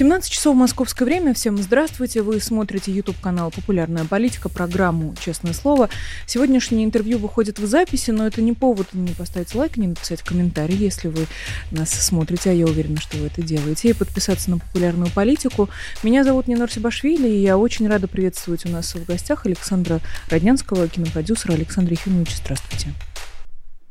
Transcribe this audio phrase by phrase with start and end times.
[0.00, 1.34] 17 часов московское время.
[1.34, 2.22] Всем здравствуйте.
[2.22, 5.90] Вы смотрите YouTube-канал «Популярная политика», программу «Честное слово».
[6.24, 10.74] Сегодняшнее интервью выходит в записи, но это не повод не поставить лайк, не написать комментарий,
[10.74, 11.26] если вы
[11.70, 15.68] нас смотрите, а я уверена, что вы это делаете, и подписаться на «Популярную политику».
[16.02, 20.88] Меня зовут Нинор Сибашвили, и я очень рада приветствовать у нас в гостях Александра Роднянского,
[20.88, 21.52] кинопродюсера.
[21.52, 22.94] Александра Ефимовича, здравствуйте.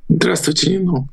[0.09, 1.07] Здравствуйте, Нина.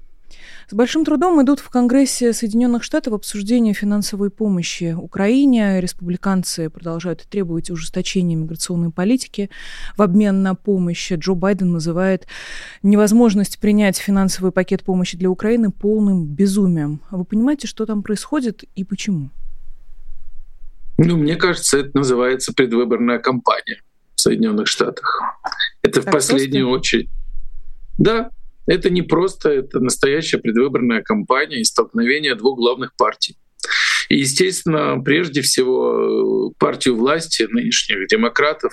[0.69, 5.81] С большим трудом идут в Конгрессе Соединенных Штатов обсуждения финансовой помощи Украине.
[5.81, 9.49] Республиканцы продолжают требовать ужесточения миграционной политики
[9.97, 11.13] в обмен на помощь.
[11.13, 12.27] Джо Байден называет
[12.83, 17.01] невозможность принять финансовый пакет помощи для Украины полным безумием.
[17.13, 19.31] Вы понимаете, что там происходит и почему?
[20.99, 23.83] Ну, мне кажется, это называется предвыборная кампания
[24.17, 25.23] в Соединенных Штатах.
[25.83, 26.81] Это так в последнюю просто?
[26.81, 27.11] очередь.
[27.99, 28.31] Да,
[28.67, 33.37] это не просто, это настоящая предвыборная кампания и столкновение двух главных партий.
[34.09, 38.73] И, естественно, прежде всего партию власти нынешних демократов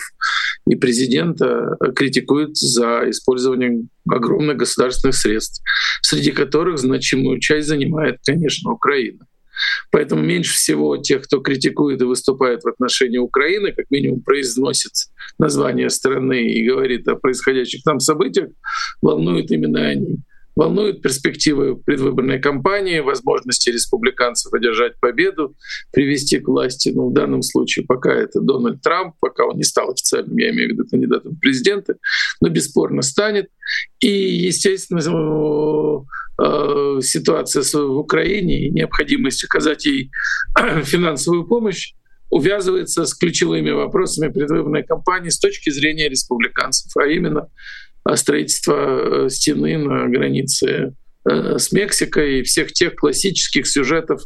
[0.67, 5.63] и президента критикуют за использование огромных государственных средств,
[6.01, 9.25] среди которых значимую часть занимает, конечно, Украина.
[9.91, 14.91] Поэтому меньше всего тех, кто критикует и выступает в отношении Украины, как минимум произносит
[15.37, 18.49] название страны и говорит о происходящих там событиях,
[19.01, 20.17] волнуют именно они.
[20.55, 25.55] Волнуют перспективы предвыборной кампании, возможности республиканцев одержать победу,
[25.91, 29.91] привести к власти, ну, в данном случае пока это Дональд Трамп, пока он не стал
[29.91, 31.95] официальным, я имею в виду кандидатом в президенты,
[32.39, 33.47] но бесспорно станет.
[33.99, 34.99] И, естественно,
[36.39, 40.11] э, ситуация в Украине и необходимость оказать ей
[40.83, 41.93] финансовую помощь
[42.33, 47.47] увязывается с ключевыми вопросами предвыборной кампании с точки зрения республиканцев, а именно
[48.15, 54.21] строительство э, стены на границе э, с Мексикой и всех тех классических сюжетов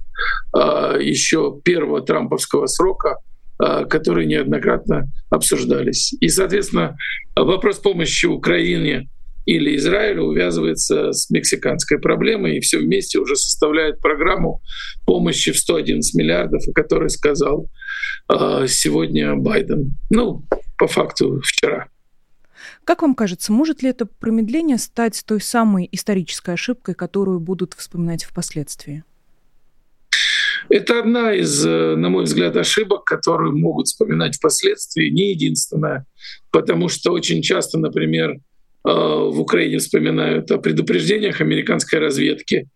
[0.53, 3.17] еще первого трамповского срока,
[3.57, 6.15] которые неоднократно обсуждались.
[6.19, 6.97] И, соответственно,
[7.35, 9.07] вопрос помощи Украине
[9.47, 14.61] или Израилю увязывается с мексиканской проблемой, и все вместе уже составляет программу
[15.05, 17.69] помощи в 111 миллиардов, о которой сказал
[18.29, 19.95] э, сегодня Байден.
[20.09, 20.44] Ну,
[20.77, 21.88] по факту вчера.
[22.87, 28.23] Как вам кажется, может ли это промедление стать той самой исторической ошибкой, которую будут вспоминать
[28.23, 29.03] впоследствии?
[30.69, 36.05] Это одна из, э, на мой взгляд, ошибок, которые могут вспоминать впоследствии, не единственная,
[36.49, 38.39] потому что очень часто, например,
[38.87, 42.69] Э, в Украине вспоминают о предупреждениях американской разведки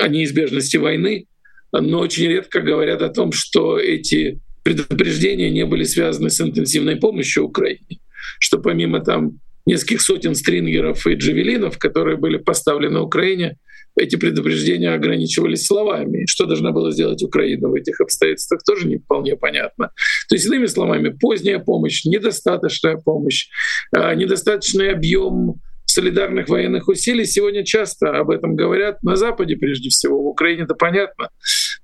[0.00, 1.26] о неизбежности войны,
[1.72, 7.46] но очень редко говорят о том, что эти предупреждения не были связаны с интенсивной помощью
[7.46, 7.98] Украине,
[8.38, 13.56] что помимо там нескольких сотен стрингеров и джавелинов, которые были поставлены Украине,
[13.96, 16.24] эти предупреждения ограничивались словами.
[16.26, 19.90] Что должна была сделать Украина в этих обстоятельствах, тоже не вполне понятно.
[20.28, 23.48] То есть, иными словами, поздняя помощь, недостаточная помощь,
[23.94, 27.24] а, недостаточный объем солидарных военных усилий.
[27.24, 31.30] Сегодня часто об этом говорят на Западе, прежде всего, в Украине это понятно.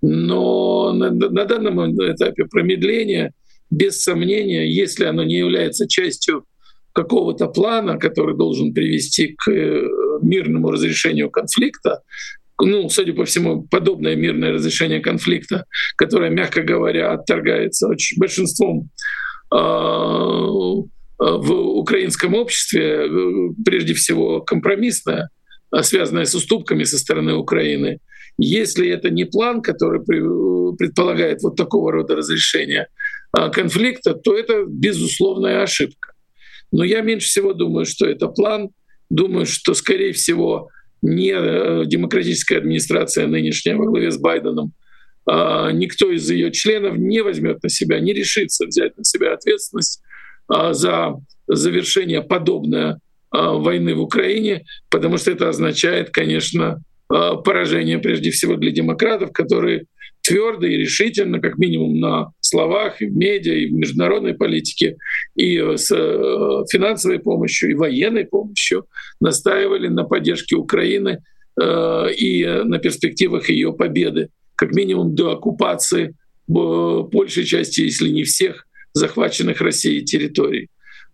[0.00, 3.32] Но на, на данном этапе промедление,
[3.70, 6.44] без сомнения, если оно не является частью
[6.94, 9.82] какого-то плана, который должен привести к э,
[10.22, 12.02] мирному разрешению конфликта,
[12.60, 15.64] ну, судя по всему, подобное мирное разрешение конфликта,
[15.96, 18.90] которое, мягко говоря, отторгается очень большинством
[19.52, 20.86] э, в
[21.18, 23.08] украинском обществе, э,
[23.64, 25.30] прежде всего компромиссное,
[25.72, 27.98] а связанное с уступками со стороны Украины.
[28.38, 30.00] Если это не план, который
[30.76, 32.86] предполагает вот такого рода разрешение
[33.52, 36.13] конфликта, то это безусловная ошибка.
[36.74, 38.70] Но я меньше всего думаю, что это план.
[39.08, 40.70] Думаю, что, скорее всего,
[41.02, 44.72] не э, демократическая администрация нынешняя во главе с Байденом,
[45.24, 50.02] а никто из ее членов не возьмет на себя, не решится взять на себя ответственность
[50.48, 51.14] а, за
[51.46, 52.96] завершение подобной
[53.30, 59.84] а, войны в Украине, потому что это означает, конечно, поражение прежде всего для демократов, которые
[60.24, 64.96] твердо и решительно, как минимум на словах, и в медиа, и в международной политике,
[65.36, 68.86] и с э, финансовой помощью, и военной помощью
[69.20, 71.22] настаивали на поддержке Украины
[71.60, 76.12] э, и на перспективах ее победы, как минимум до оккупации э,
[76.48, 80.68] большей части, если не всех, захваченных Россией территорий.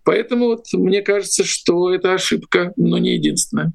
[0.05, 3.73] Поэтому вот мне кажется, что это ошибка, но не единственная.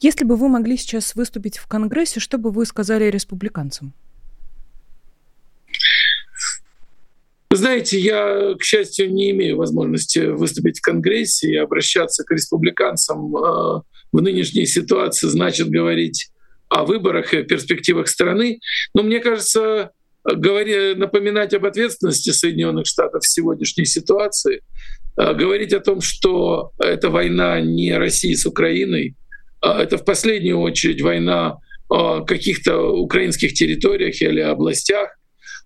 [0.00, 3.94] Если бы вы могли сейчас выступить в Конгрессе, что бы вы сказали республиканцам?
[7.54, 13.36] Вы знаете, я, к счастью, не имею возможности выступить в Конгрессе и обращаться к республиканцам
[13.36, 13.80] э,
[14.10, 16.30] в нынешней ситуации, значит говорить
[16.68, 18.58] о выборах и перспективах страны.
[18.92, 19.92] Но мне кажется,
[20.24, 24.62] говоря, напоминать об ответственности Соединенных Штатов в сегодняшней ситуации,
[25.16, 29.14] э, говорить о том, что эта война не России с Украиной,
[29.60, 31.58] а это в последнюю очередь война
[31.88, 35.10] о каких-то украинских территориях или областях,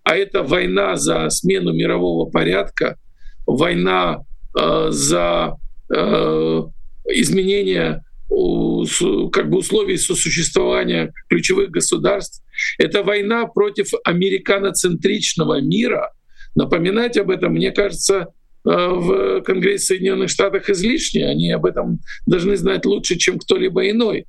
[0.09, 2.97] а это война за смену мирового порядка,
[3.45, 4.23] война
[4.59, 5.55] э, за
[5.87, 6.63] э,
[7.09, 12.43] изменение как бы условий сосуществования ключевых государств.
[12.79, 16.11] Это война против американоцентричного мира.
[16.55, 18.27] Напоминать об этом, мне кажется, э,
[18.65, 21.27] в Конгрессе Соединенных Штатов излишне.
[21.27, 24.25] Они об этом должны знать лучше, чем кто-либо иной.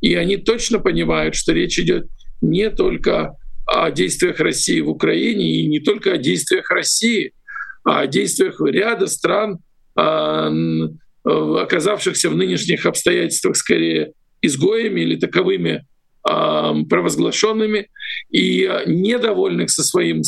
[0.00, 2.06] И они точно понимают, что речь идет
[2.40, 3.36] не только
[3.68, 7.32] о действиях России в Украине и не только о действиях России,
[7.84, 9.58] а о действиях ряда стран,
[9.94, 10.50] а,
[11.24, 15.86] оказавшихся в нынешних обстоятельствах скорее изгоями или таковыми
[16.22, 17.88] а, провозглашенными
[18.30, 20.22] и недовольных со своим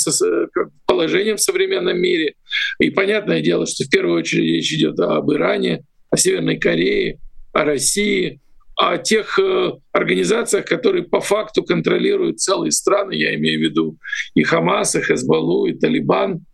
[0.86, 2.34] положением в современном мире.
[2.78, 7.18] И понятное дело, что в первую очередь речь идет об Иране, о Северной Корее,
[7.54, 8.40] о России,
[8.80, 13.96] о тех э, организациях, которые по факту контролируют целые страны, я имею в виду
[14.34, 16.46] и Хамас, и Хезбаллу, и Талибан.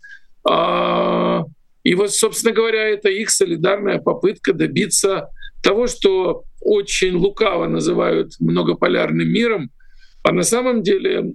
[0.45, 1.45] А,
[1.85, 5.29] и вот, собственно говоря, это их солидарная попытка добиться
[5.63, 9.71] того, что очень лукаво называют многополярным миром,
[10.25, 11.35] а на самом деле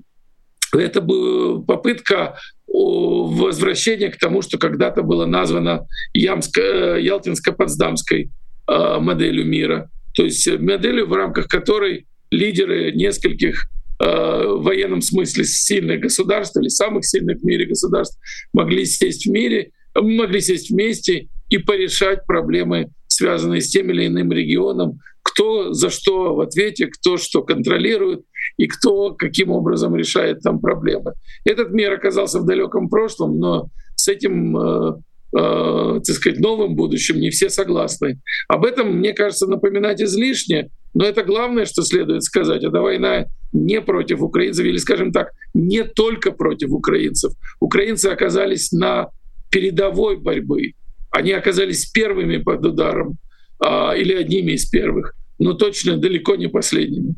[0.74, 8.30] это была попытка возвращения к тому, что когда-то было названо Ямско- э, Ялтинско-Потсдамской
[8.68, 13.68] э, моделью мира— то есть э, моделью, в рамках которой лидеры нескольких
[14.00, 18.20] э, в военном смысле сильных государств или самых сильных в мире государств
[18.54, 24.32] могли сесть в мире, могли сесть вместе и порешать проблемы, связанные с тем или иным
[24.32, 28.22] регионом, кто за что в ответе, кто что контролирует
[28.58, 31.14] и кто каким образом решает там проблемы.
[31.46, 34.94] Этот мир оказался в далеком прошлом, но с этим э,
[35.32, 38.20] так сказать, новым будущим, не все согласны.
[38.50, 42.64] Об этом, мне кажется, напоминать излишне, но это главное, что следует сказать.
[42.64, 47.34] Эта война не против украинцев, или, скажем так, не только против украинцев.
[47.60, 49.08] Украинцы оказались на
[49.50, 50.74] передовой борьбы.
[51.12, 53.18] Они оказались первыми под ударом
[53.64, 57.16] э, или одними из первых, но точно далеко не последними.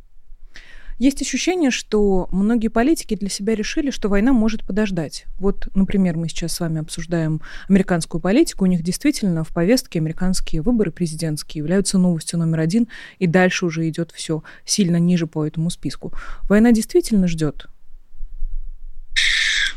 [1.03, 5.25] Есть ощущение, что многие политики для себя решили, что война может подождать.
[5.37, 8.63] Вот, например, мы сейчас с вами обсуждаем американскую политику.
[8.63, 12.87] У них действительно в повестке американские выборы президентские являются новостью номер один,
[13.19, 16.13] и дальше уже идет все сильно ниже по этому списку.
[16.47, 17.65] Война действительно ждет.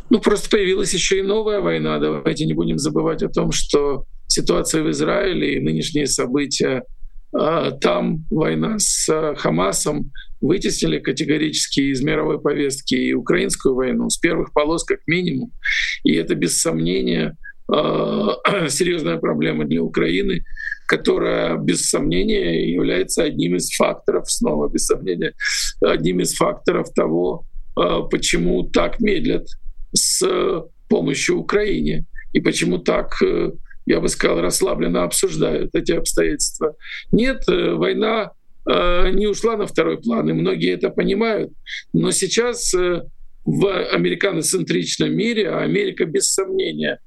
[0.09, 1.99] Ну, просто появилась еще и новая война.
[1.99, 6.85] Давайте не будем забывать о том, что ситуация в Израиле и нынешние события
[7.33, 14.19] а, там война с а, Хамасом вытеснили категорически из мировой повестки и украинскую войну с
[14.19, 15.53] первых полос как минимум.
[16.05, 17.37] И это без сомнения
[17.69, 18.37] а,
[18.69, 20.45] серьезная проблема для Украины,
[20.87, 25.33] которая без сомнения является одним из факторов, снова без сомнения,
[25.81, 27.45] одним из факторов того,
[28.11, 29.47] почему так медлят
[29.93, 30.25] с
[30.89, 33.51] помощью Украине и почему так э,
[33.87, 36.75] я бы сказал, расслабленно обсуждают эти обстоятельства.
[37.13, 38.33] Нет, э, война
[38.67, 41.53] не ушла на второй план, и многие это понимают.
[41.93, 43.03] Но сейчас э,
[43.45, 46.99] в американоцентричном мире, а Америка без сомнения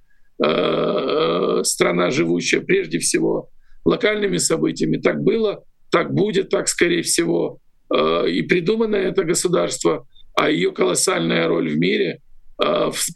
[1.63, 3.49] страна, живущая прежде всего
[3.83, 7.59] локальными событиями, так было, так будет, так скорее всего,
[7.93, 12.21] и придумано это государство, а ее колоссальная роль в мире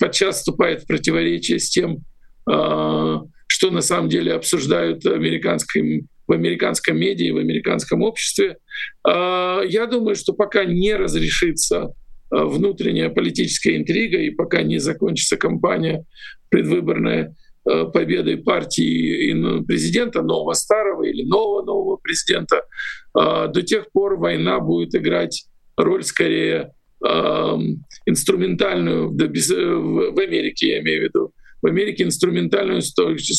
[0.02, 2.00] подчас вступает в противоречие с тем,
[2.46, 8.58] что на самом деле обсуждают американским, в американском медиа, в американском обществе.
[9.06, 11.94] А, я думаю, что пока не разрешится
[12.30, 16.06] а, внутренняя политическая интрига и пока не закончится кампания
[16.50, 22.64] предвыборная а, победой партии и президента нового старого или нового нового президента,
[23.16, 25.46] до тех пор война будет играть
[25.78, 26.72] роль скорее
[28.08, 32.94] инструментальную в Америке, я имею в виду, в Америке инструментальную с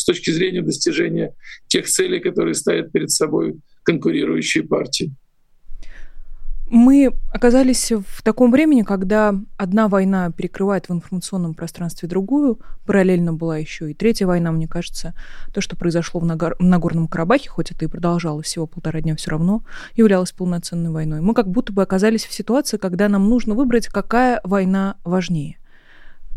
[0.04, 1.34] точки зрения достижения
[1.68, 5.14] тех целей, которые ставят перед собой конкурирующие партии.
[6.66, 12.58] Мы оказались в таком времени, когда одна война перекрывает в информационном пространстве другую.
[12.86, 15.14] Параллельно была еще и третья война, мне кажется.
[15.52, 19.62] То, что произошло в Нагорном Карабахе, хоть это и продолжалось всего полтора дня, все равно
[19.94, 21.20] являлось полноценной войной.
[21.20, 25.58] Мы как будто бы оказались в ситуации, когда нам нужно выбрать, какая война важнее.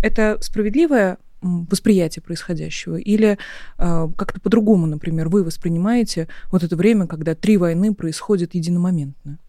[0.03, 2.95] Это справедливое восприятие происходящего?
[2.97, 3.37] Или
[3.77, 9.39] э, как-то по-другому, например, вы воспринимаете вот это время, когда три войны происходят единомоментно?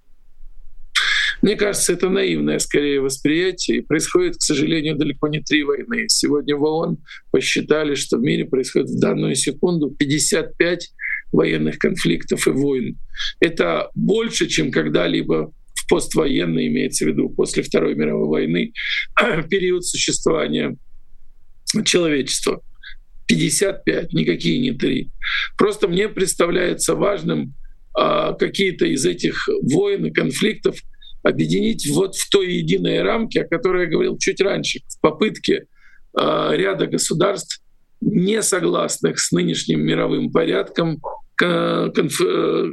[1.40, 3.82] Мне кажется, это наивное скорее восприятие.
[3.82, 6.06] Происходит, к сожалению, далеко не три войны.
[6.08, 6.98] Сегодня в ООН
[7.30, 10.90] посчитали, что в мире происходит в данную секунду 55
[11.30, 12.98] военных конфликтов и войн.
[13.40, 18.72] Это больше, чем когда-либо в поствоенной, имеется в виду после Второй мировой войны,
[19.48, 20.76] период существования
[21.84, 22.60] человечества.
[23.26, 25.10] 55, никакие не три.
[25.56, 27.54] Просто мне представляется важным
[27.94, 30.76] а, какие-то из этих войн и конфликтов
[31.22, 35.64] объединить вот в той единой рамке, о которой я говорил чуть раньше, в попытке
[36.18, 37.60] э, ряда государств,
[38.00, 41.00] не согласных с нынешним мировым порядком,
[41.34, 42.70] конф, э,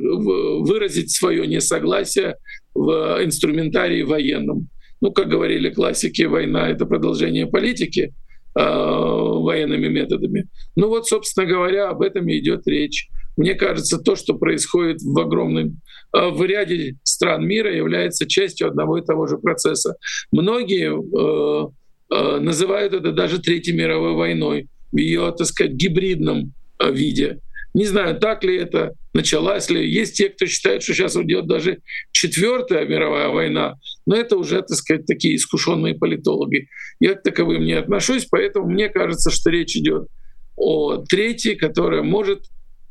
[0.62, 2.36] выразить свое несогласие
[2.74, 4.70] в инструментарии военном.
[5.02, 8.14] Ну, как говорили классики, война— это продолжение политики
[8.56, 10.48] военными методами.
[10.76, 13.10] Ну вот, собственно говоря, об этом и идет речь.
[13.38, 15.82] Мне кажется, то, что происходит в огромном,
[16.14, 19.98] э, в ряде стран мира, является частью одного и того же процесса.
[20.32, 21.68] Многие э,
[22.12, 27.40] э, называют это даже Третьей мировой войной в ее, так сказать, гибридном э, виде.
[27.76, 29.86] Не знаю, так ли это, началась ли.
[29.86, 31.80] Есть те, кто считает, что сейчас идет даже
[32.14, 36.70] четвертая мировая война, но это уже, так сказать, такие искушенные политологи.
[37.02, 40.08] Я к таковым не отношусь, поэтому мне кажется, что речь идет
[40.56, 42.46] о третьей, которая может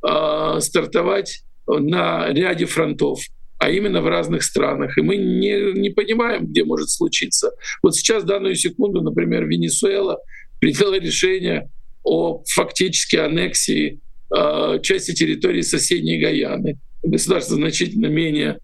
[0.07, 3.21] э, стартовать на ряде фронтов
[3.57, 4.99] а именно в разных странах.
[4.99, 7.53] И мы не, не понимаем, где может случиться.
[7.83, 10.19] Вот сейчас, в данную секунду, например, Венесуэла
[10.61, 11.71] приняла решение
[12.03, 14.01] о фактически аннексии
[14.35, 16.79] э, части территории соседней Гаяны.
[17.03, 18.59] Государство значительно менее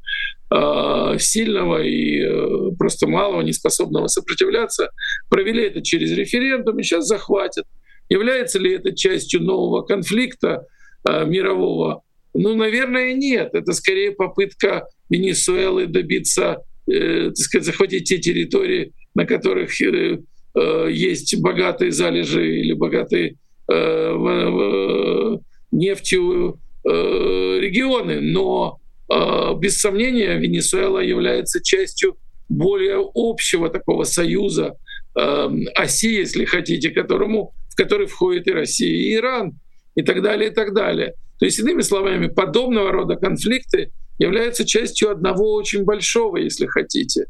[0.53, 4.91] э, сильного и э, просто малого, неспособного сопротивляться,
[5.29, 7.65] провели это через референдум и сейчас захватят.
[8.09, 10.67] Является ли это частью нового конфликта?
[11.07, 12.03] Мирового?
[12.35, 13.51] Ну, наверное, нет.
[13.55, 20.21] Это скорее попытка Венесуэлы добиться, э, так сказать, захватить те территории, на которых э,
[20.55, 23.37] э, есть богатые залежи или богатые
[23.69, 25.37] э,
[25.71, 28.21] нефтью э, регионы.
[28.21, 28.79] Но
[29.13, 32.17] э, без сомнения Венесуэла является частью
[32.49, 34.77] более общего такого союза,
[35.19, 39.53] э, оси, если хотите, которому, в который входит и Россия, и Иран
[39.95, 41.15] и так далее, и так далее.
[41.39, 47.25] То есть, иными словами, подобного рода конфликты являются частью одного очень большого, если хотите.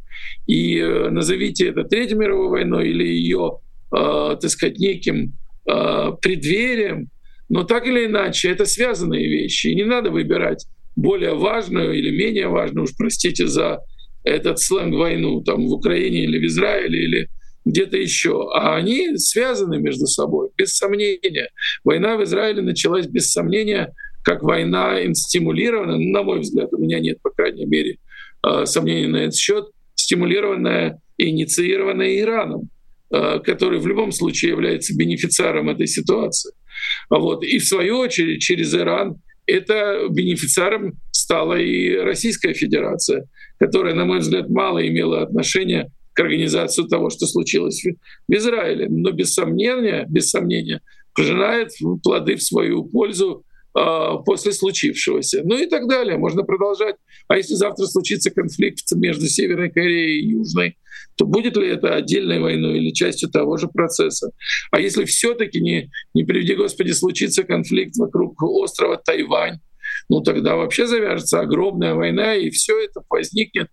[0.47, 3.59] И э, назовите это Третьей мировой войной или ее,
[3.95, 5.35] э, так сказать, неким
[5.71, 7.11] э, преддверием,
[7.51, 9.67] но так или иначе это связанные вещи.
[9.67, 10.67] И не надо выбирать
[10.97, 13.81] более важную или менее важную, уж простите за
[14.25, 17.29] этот сленг войну там в Украине или в Израиле или
[17.65, 18.51] где-то еще.
[18.55, 21.51] А они связаны между собой, без сомнения.
[21.85, 23.93] Война в Израиле началась без сомнения
[24.23, 27.97] как война инстимулированная, на мой взгляд, у меня нет, по крайней мере,
[28.43, 32.69] а, сомнений на этот счет, стимулированная и инициированная Ираном,
[33.11, 36.53] а, который в любом случае является бенефициаром этой ситуации.
[37.09, 37.45] Вот.
[37.45, 39.17] И в свою очередь через Иран
[39.47, 43.27] это бенефициаром стала и Российская Федерация,
[43.59, 47.85] которая, на мой взгляд, мало имела отношения к организации того, что случилось
[48.29, 50.81] в Израиле, но без сомнения, без сомнения
[51.15, 51.71] пожинает
[52.03, 53.45] плоды в свою пользу
[53.79, 53.81] э,
[54.25, 55.43] после случившегося.
[55.45, 56.19] Ну и так далее.
[56.19, 56.97] Можно продолжать.
[57.29, 60.77] А если завтра случится конфликт между Северной Кореей и Южной,
[61.21, 64.31] то будет ли это отдельной войной или частью того же процесса?
[64.71, 69.59] А если все-таки не, не приведи Господи, случится конфликт вокруг острова Тайвань,
[70.09, 73.69] ну тогда вообще завяжется огромная война, и все это возникнет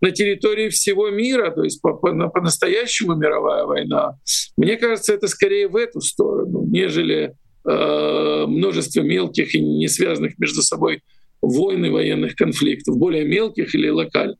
[0.00, 4.18] на территории всего мира, то есть по-настоящему мировая война,
[4.56, 10.62] мне кажется, это скорее в эту сторону, нежели э, множество мелких и не связанных между
[10.62, 11.02] собой
[11.40, 14.38] войн и военных конфликтов, более мелких или локальных.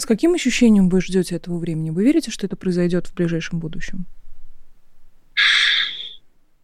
[0.00, 1.90] С каким ощущением вы ждете этого времени?
[1.90, 4.06] Вы верите, что это произойдет в ближайшем будущем?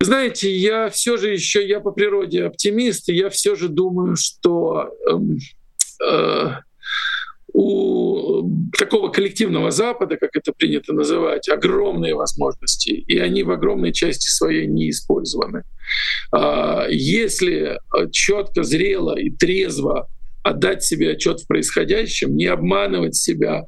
[0.01, 4.89] Знаете, я все же еще, я по природе оптимист, и я все же думаю, что
[5.07, 5.19] э,
[6.03, 6.51] э,
[7.53, 14.31] у такого коллективного Запада, как это принято называть, огромные возможности, и они в огромной части
[14.31, 15.63] своей не использованы.
[16.33, 17.81] А, если
[18.13, 20.09] четко, зрело и трезво
[20.47, 23.65] отдать себе отчет в происходящем, не обманывать себя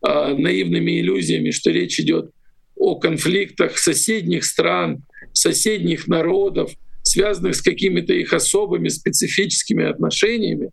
[0.00, 2.30] а, наивными иллюзиями, что речь идет
[2.74, 6.72] о конфликтах соседних стран, соседних народов,
[7.02, 10.70] связанных с какими-то их особыми специфическими отношениями,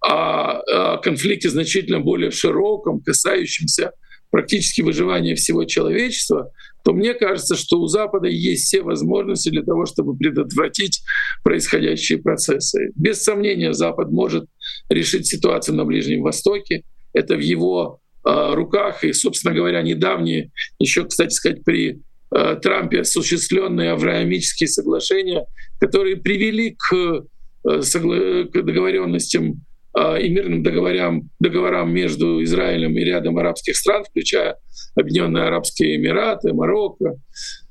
[0.00, 3.92] о, о конфликте значительно более широком, касающемся
[4.30, 6.50] практически выживания всего человечества,
[6.84, 11.02] то мне кажется, что у Запада есть все возможности для того, чтобы предотвратить
[11.42, 12.90] происходящие процессы.
[12.94, 14.44] Без сомнения, Запад может
[14.90, 16.84] решить ситуацию на Ближнем Востоке.
[17.14, 19.02] Это в его э, руках.
[19.02, 25.46] И, собственно говоря, недавние, еще, кстати сказать, при э, Трампе осуществленные авраамические соглашения,
[25.80, 27.24] которые привели к,
[27.66, 29.63] э, к договоренностям
[29.96, 34.56] и мирным договорам, договорам между Израилем и рядом арабских стран, включая
[34.96, 37.16] Объединенные Арабские Эмираты, Марокко.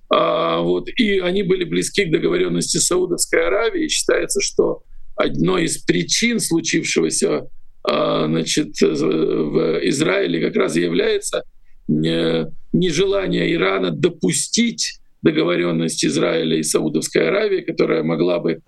[0.09, 3.85] А, вот, и они были близки к договоренности Саудовской Аравии.
[3.85, 4.83] И считается, что
[5.15, 7.47] одной из причин случившегося
[7.83, 11.43] а, значит, в Израиле как раз является
[11.87, 18.59] нежелание Ирана допустить договоренность Израиля и Саудовской Аравии, которая могла бы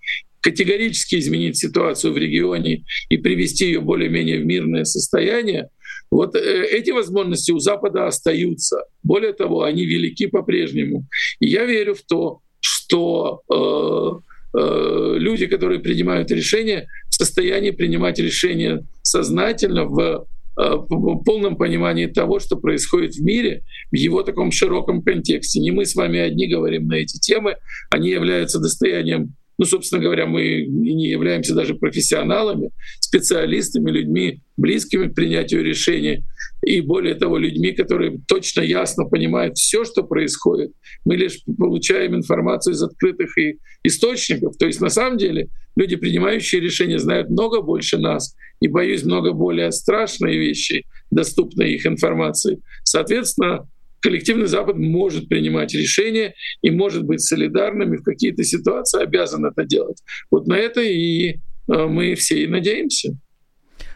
[0.46, 5.70] категорически изменить ситуацию в регионе и привести ее более-менее в мирное состояние,
[6.12, 8.84] вот э, эти возможности у Запада остаются.
[9.02, 11.08] Более того, они велики по-прежнему.
[11.40, 18.20] И я верю в то, что э, э, люди, которые принимают решения, в состоянии принимать
[18.20, 24.52] решения сознательно в э, в полном понимании того, что происходит в мире, в его таком
[24.52, 25.60] широком контексте.
[25.60, 27.56] Не мы с вами одни говорим на эти темы,
[27.90, 35.16] они являются достоянием ну, собственно говоря, мы не являемся даже профессионалами, специалистами, людьми, близкими к
[35.16, 36.24] принятию решений,
[36.66, 40.72] и более того, людьми, которые точно ясно понимают все, что происходит.
[41.06, 44.58] Мы лишь получаем информацию из открытых и источников.
[44.58, 49.34] То есть на самом деле люди, принимающие решения, знают много больше нас, и, боюсь, много
[49.34, 52.60] более страшные вещи, доступные их информации.
[52.84, 53.68] Соответственно,
[54.06, 59.66] коллективный Запад может принимать решения и может быть солидарным и в какие-то ситуации обязан это
[59.66, 59.98] делать.
[60.30, 63.18] Вот на это и э, мы все и надеемся.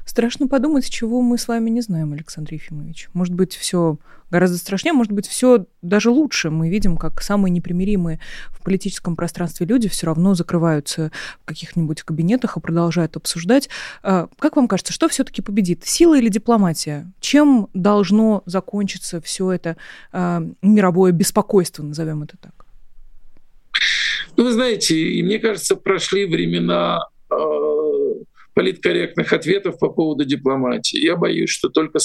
[0.10, 3.10] Страшно подумать, чего мы с вами не знаем, Александр Ефимович.
[3.14, 4.00] Может быть, все
[4.32, 6.50] гораздо страшнее, может быть, все даже лучше.
[6.50, 11.12] Мы видим, как самые непримиримые в политическом пространстве люди все равно закрываются
[11.44, 13.70] в каких-нибудь кабинетах и продолжают обсуждать.
[14.02, 15.86] А, как вам кажется, что все-таки победит?
[15.86, 17.14] Сила или дипломатия?
[17.20, 19.78] Чем должно закончиться все это
[20.12, 22.66] а, мировое беспокойство, назовем это так?
[24.38, 27.10] Ну, вы знаете, и мне кажется, прошли времена
[28.60, 31.00] политкорректных ответов по поводу дипломатии.
[31.00, 32.00] Я боюсь, что только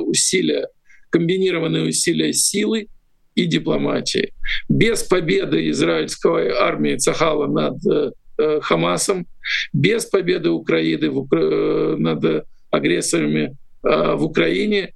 [0.00, 0.66] усилия,
[1.10, 2.88] комбинированные усилия силы
[3.36, 4.32] и дипломатии.
[4.68, 9.28] Без победы израильской армии Цахала над э, Хамасом,
[9.72, 14.94] без победы Украины в, э, над агрессорами э, в Украине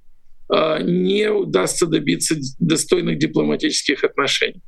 [0.53, 4.61] э, не удастся добиться достойных дипломатических отношений.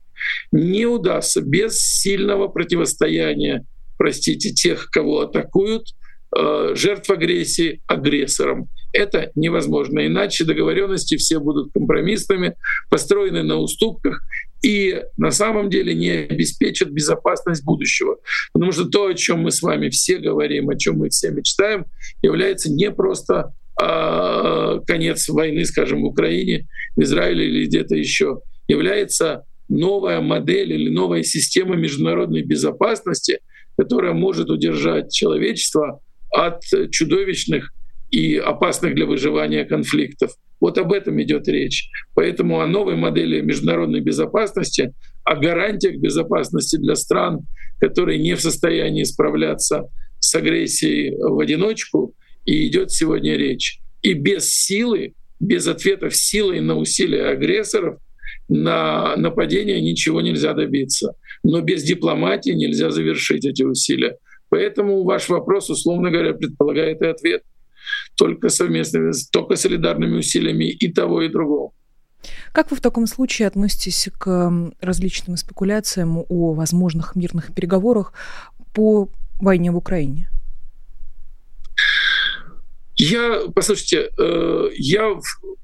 [0.54, 3.65] Не удастся без сильного противостояния,
[3.98, 6.01] простите, тех, кого атакуют, Э,
[6.34, 8.70] жертв агрессии агрессором.
[8.94, 10.06] Это невозможно.
[10.06, 12.56] Иначе договоренности все будут компромиссными,
[12.89, 14.22] построены на уступках
[14.62, 18.17] и на самом деле не обеспечат безопасность будущего.
[18.54, 21.86] Потому что то, о чем мы с вами все говорим, о чем мы все мечтаем,
[22.22, 29.46] является не просто э, конец войны, скажем, в Украине, в Израиле или где-то еще, является
[29.67, 33.39] новая модель или новая система международной безопасности,
[33.78, 37.72] которая может удержать человечество от чудовищных
[38.10, 40.32] и опасных для выживания конфликтов.
[40.60, 41.89] Вот об этом идет речь.
[42.13, 47.41] Поэтому о новой модели международной безопасности, о гарантиях безопасности для стран,
[47.80, 49.88] которые не в состоянии справляться
[50.20, 52.13] с агрессией в одиночку,
[52.46, 53.80] и идет сегодня речь.
[54.02, 57.98] И без силы, без ответов силой на усилия агрессоров,
[58.48, 61.13] на нападение ничего нельзя добиться.
[61.44, 64.17] Но без дипломатии нельзя завершить эти усилия.
[64.52, 67.44] Поэтому ваш вопрос, условно говоря, предполагает и ответ
[68.16, 71.72] только совместными, только солидарными усилиями и того, и другого.
[72.52, 78.14] Как вы в таком случае относитесь к различным спекуляциям о возможных мирных переговорах
[78.74, 79.08] по
[79.40, 80.28] войне в Украине?
[83.04, 85.16] Я, послушайте, э, я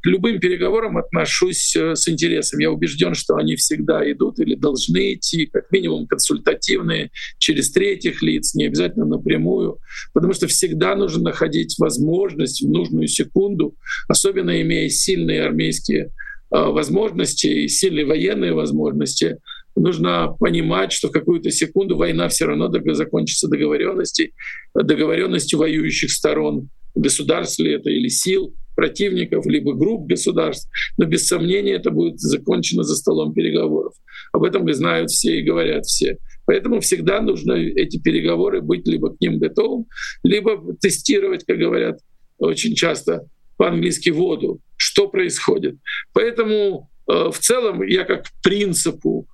[0.02, 2.60] к любым переговорам отношусь э, с интересом.
[2.60, 8.56] Я убежден, что они всегда идут или должны идти, как минимум консультативные, через третьих лиц,
[8.56, 9.78] не обязательно напрямую,
[10.13, 13.76] потому что всегда нужно находить возможность в нужную секунду,
[14.08, 16.10] особенно имея сильные армейские э,
[16.50, 19.38] возможности и сильные военные возможности,
[19.76, 24.32] нужно понимать, что в какую-то секунду война все равно закончится договоренностью,
[24.73, 31.73] договоренностью воюющих сторон государств ли это или сил противников, либо групп государств, но без сомнения
[31.73, 33.93] это будет закончено за столом переговоров.
[34.33, 36.17] Об этом и знают все и говорят все.
[36.45, 39.88] Поэтому всегда нужно эти переговоры быть либо к ним готовым,
[40.23, 41.99] либо тестировать, как говорят
[42.38, 45.75] очень часто по-английски воду, что происходит.
[46.13, 49.27] Поэтому в целом я как к принципу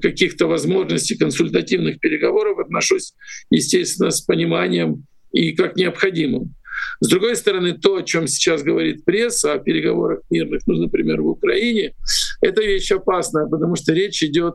[0.00, 3.12] каких-то возможностей консультативных переговоров отношусь,
[3.50, 6.54] естественно, с пониманием и как необходимым.
[7.04, 11.28] С другой стороны, то, о чем сейчас говорит пресса, о переговорах мирных, ну, например, в
[11.28, 11.92] Украине,
[12.40, 14.54] это вещь опасная, потому что речь идет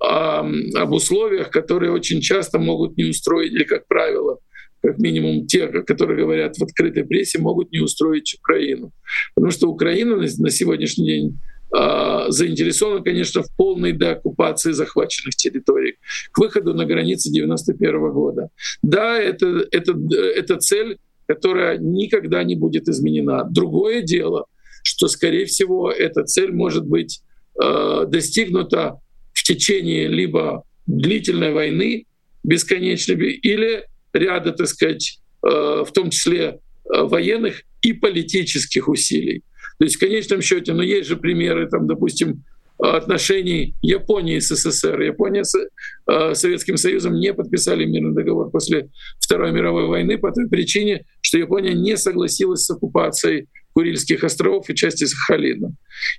[0.00, 0.38] о,
[0.76, 4.38] об условиях, которые очень часто могут не устроить, или, как правило,
[4.82, 8.92] как минимум те, которые говорят в открытой прессе, могут не устроить Украину.
[9.34, 11.38] Потому что Украина на сегодняшний день
[11.76, 15.96] э, заинтересована, конечно, в полной деоккупации захваченных территорий,
[16.32, 18.48] к выходу на границы 91 года.
[18.82, 19.94] Да, это, это,
[20.34, 20.96] это цель
[21.30, 23.44] которая никогда не будет изменена.
[23.48, 24.46] Другое дело,
[24.82, 27.20] что, скорее всего, эта цель может быть
[27.62, 28.98] э, достигнута
[29.32, 32.06] в течение либо длительной войны
[32.42, 36.58] бесконечной, или ряда, так сказать, э, в том числе
[36.92, 39.44] э, военных и политических усилий.
[39.78, 42.42] То есть в конечном счете, ну есть же примеры, там, допустим,
[42.80, 45.00] отношений Японии с СССР.
[45.00, 48.88] Япония с э, Советским Союзом не подписали мирный договор после
[49.20, 54.74] Второй мировой войны по той причине, что Япония не согласилась с оккупацией Курильских островов и
[54.74, 55.74] части Сахалина.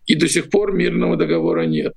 [0.06, 1.94] И до сих пор мирного договора нет.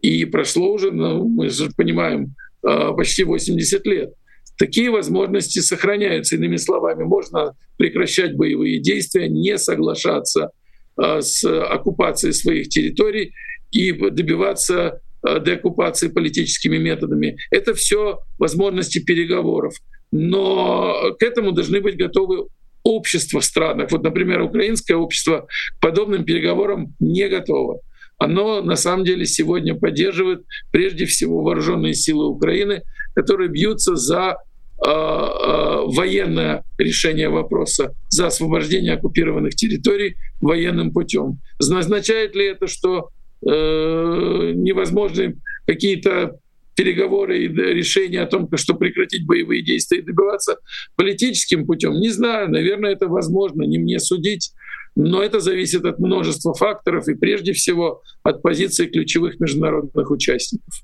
[0.00, 2.34] И прошло уже, ну, мы же понимаем,
[2.66, 4.12] э, почти 80 лет.
[4.58, 6.36] Такие возможности сохраняются.
[6.36, 10.50] Иными словами, можно прекращать боевые действия, не соглашаться
[10.96, 13.32] э, с оккупацией своих территорий
[13.70, 17.36] и добиваться э, деоккупации политическими методами.
[17.50, 19.74] Это все возможности переговоров.
[20.12, 22.46] Но к этому должны быть готовы
[22.86, 23.90] общества в странах.
[23.90, 27.80] Вот, например, украинское общество к подобным переговорам не готово.
[28.18, 32.82] Оно на самом деле сегодня поддерживает прежде всего вооруженные силы Украины,
[33.14, 34.36] которые бьются за
[34.84, 41.40] э, э, военное решение вопроса, за освобождение оккупированных территорий военным путем.
[41.58, 43.10] Означает ли это, что
[43.42, 46.38] э, невозможны какие-то
[46.76, 50.58] переговоры и решения о том, что прекратить боевые действия и добиваться
[50.94, 51.94] политическим путем.
[51.94, 54.52] Не знаю, наверное, это возможно, не мне судить,
[54.94, 60.82] но это зависит от множества факторов и прежде всего от позиции ключевых международных участников.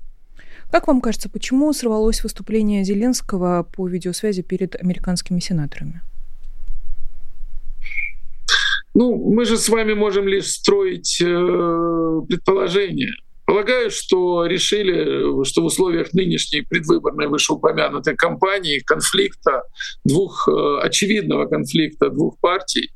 [0.71, 6.01] Как вам кажется, почему сорвалось выступление Зеленского по видеосвязи перед американскими сенаторами?
[8.93, 13.13] Ну, мы же с вами можем лишь строить э, предположения.
[13.45, 19.63] Полагаю, что решили, что в условиях нынешней предвыборной вышеупомянутой кампании конфликта
[20.05, 22.91] двух, э, очевидного конфликта двух партий,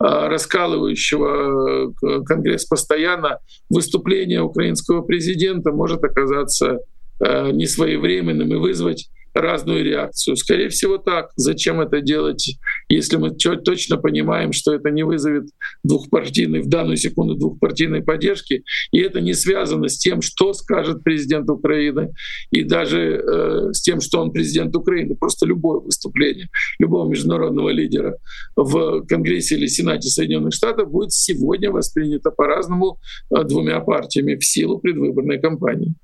[0.00, 3.38] э, раскалывающего э, Конгресс постоянно,
[3.70, 6.78] выступление украинского президента может оказаться
[7.20, 10.36] несвоевременным и вызвать разную реакцию.
[10.36, 11.30] Скорее всего так.
[11.36, 12.56] Зачем это делать,
[12.88, 15.44] если мы точно понимаем, что это не вызовет
[15.84, 21.48] двухпартийной, в данную секунду двухпартийной поддержки, и это не связано с тем, что скажет президент
[21.50, 22.12] Украины,
[22.50, 25.16] и даже э, с тем, что он президент Украины.
[25.16, 28.18] Просто любое выступление любого международного лидера
[28.56, 32.98] в Конгрессе или Сенате Соединенных Штатов будет сегодня воспринято по-разному
[33.30, 35.94] э, двумя партиями в силу предвыборной кампании.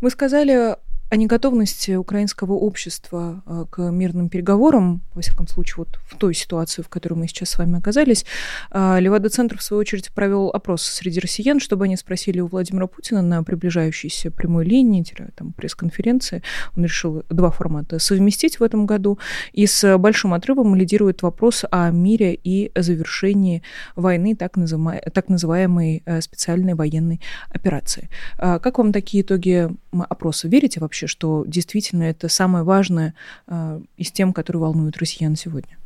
[0.00, 0.76] Вы сказали
[1.12, 6.80] о неготовности украинского общества э, к мирным переговорам, во всяком случае, вот в той ситуации,
[6.80, 8.24] в которой мы сейчас с вами оказались,
[8.70, 13.20] э, Левада-центр, в свою очередь, провел опрос среди россиян, чтобы они спросили у Владимира Путина
[13.20, 16.42] на приближающейся прямой линии, там, пресс-конференции.
[16.78, 19.18] Он решил два формата совместить в этом году.
[19.52, 23.62] И с большим отрывом лидирует вопрос о мире и завершении
[23.96, 27.20] войны, так, называемой, так называемой э, специальной военной
[27.50, 28.08] операции.
[28.38, 30.48] Как вам такие итоги опроса?
[30.48, 33.14] Верите вообще вообще, что действительно это самое важное
[33.48, 35.76] э, из тем, которые волнуют россиян сегодня?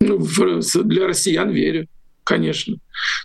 [0.00, 0.18] Ну,
[0.84, 1.86] для россиян верю,
[2.24, 2.76] конечно.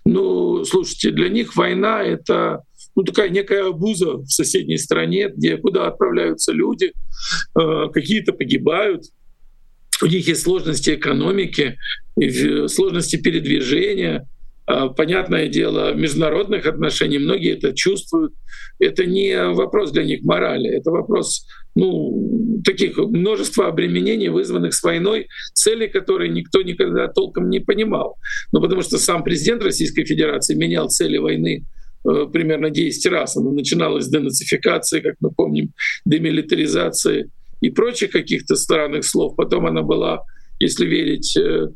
[0.05, 2.63] Ну, слушайте, для них война— это
[2.95, 6.93] ну, такая некая обуза в соседней стране, где куда отправляются люди,
[7.55, 9.03] э, какие-то погибают,
[10.01, 11.77] у них есть сложности экономики,
[12.67, 14.38] сложности передвижения— а,
[14.95, 18.34] понятное дело, международных отношений, многие это чувствуют.
[18.79, 25.27] Это не вопрос для них морали, это вопрос ну, таких множества обременений, вызванных с войной,
[25.53, 28.17] цели которой никто никогда толком не понимал.
[28.51, 31.65] Ну, потому что сам президент Российской Федерации менял цели войны
[32.05, 33.38] э, примерно 10 раз.
[33.38, 35.73] Она начиналась с денацификации, как мы помним,
[36.05, 37.29] демилитаризации
[37.62, 39.36] и прочих каких-то странных слов.
[39.36, 40.21] Потом она была,
[40.60, 41.67] если верить э,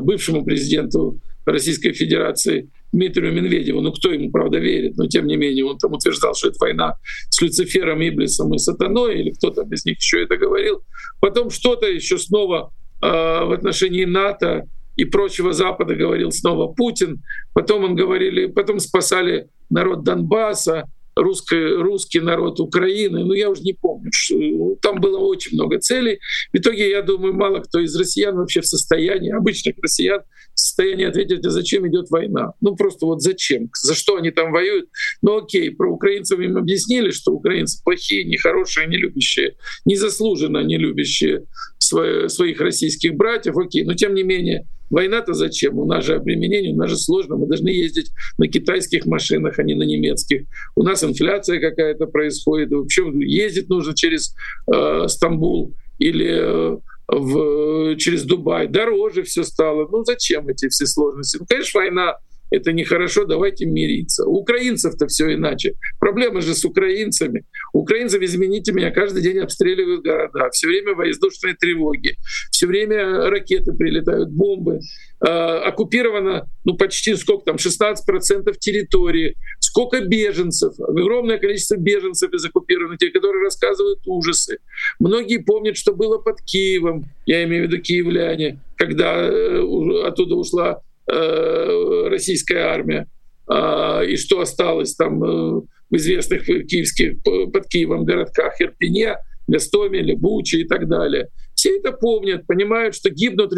[0.00, 3.80] бывшему президенту Российской Федерации Дмитрию Медведеву.
[3.80, 6.94] Ну, кто ему, правда, верит, но тем не менее он там утверждал, что это война
[7.28, 10.82] с Люцифером, Иблисом и Сатаной, или кто-то без них еще это говорил.
[11.20, 17.22] Потом что-то еще снова э, в отношении НАТО и прочего Запада говорил снова Путин.
[17.52, 20.84] Потом он говорили, потом спасали народ Донбасса,
[21.18, 25.78] русский, русский народ Украины, ну я уже не помню, что, ну, там было очень много
[25.78, 26.20] целей.
[26.52, 30.20] В итоге, я думаю, мало кто из россиян вообще в состоянии, обычных россиян,
[30.54, 32.52] в состоянии ответить, а зачем идет война?
[32.60, 33.70] Ну просто вот зачем?
[33.74, 34.88] За что они там воюют?
[35.22, 41.44] Ну окей, про украинцев им объяснили, что украинцы плохие, нехорошие, не любящие, незаслуженно не любящие
[41.78, 45.78] свои, своих российских братьев, окей, но тем не менее, Война-то зачем?
[45.78, 47.36] У нас же обременение, у нас же сложно.
[47.36, 50.42] Мы должны ездить на китайских машинах, а не на немецких.
[50.76, 52.70] У нас инфляция какая-то происходит.
[52.70, 54.34] Вообще ездить нужно через
[54.72, 58.68] э, Стамбул или э, в, через Дубай.
[58.68, 59.88] Дороже все стало.
[59.90, 61.38] Ну зачем эти все сложности?
[61.40, 62.16] Ну, конечно, война
[62.50, 64.24] это нехорошо, давайте мириться.
[64.24, 65.74] У украинцев-то все иначе.
[65.98, 67.44] Проблема же с украинцами.
[67.72, 72.16] Украинцев, извините меня, каждый день обстреливают города, все время воздушные тревоги,
[72.50, 74.80] все время ракеты прилетают, бомбы.
[75.20, 75.28] Э,
[75.66, 83.10] оккупировано, ну, почти сколько там, 16% территории, сколько беженцев, огромное количество беженцев из оккупированных, те,
[83.10, 84.58] которые рассказывают ужасы.
[85.00, 89.60] Многие помнят, что было под Киевом, я имею в виду киевляне, когда э,
[90.04, 93.06] оттуда ушла российская армия,
[93.48, 98.60] а, и что осталось там э, в известных киевских, под Киевом городках?
[98.60, 99.16] Ирпене,
[99.46, 101.28] Гастомеле, Буче и так далее.
[101.54, 103.52] Все это помнят, понимают, что гибнут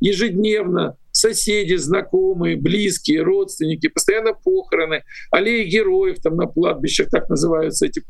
[0.00, 8.02] ежедневно соседи, знакомые, близкие, родственники, постоянно похороны, аллеи героев там на кладбищах, так называются эти,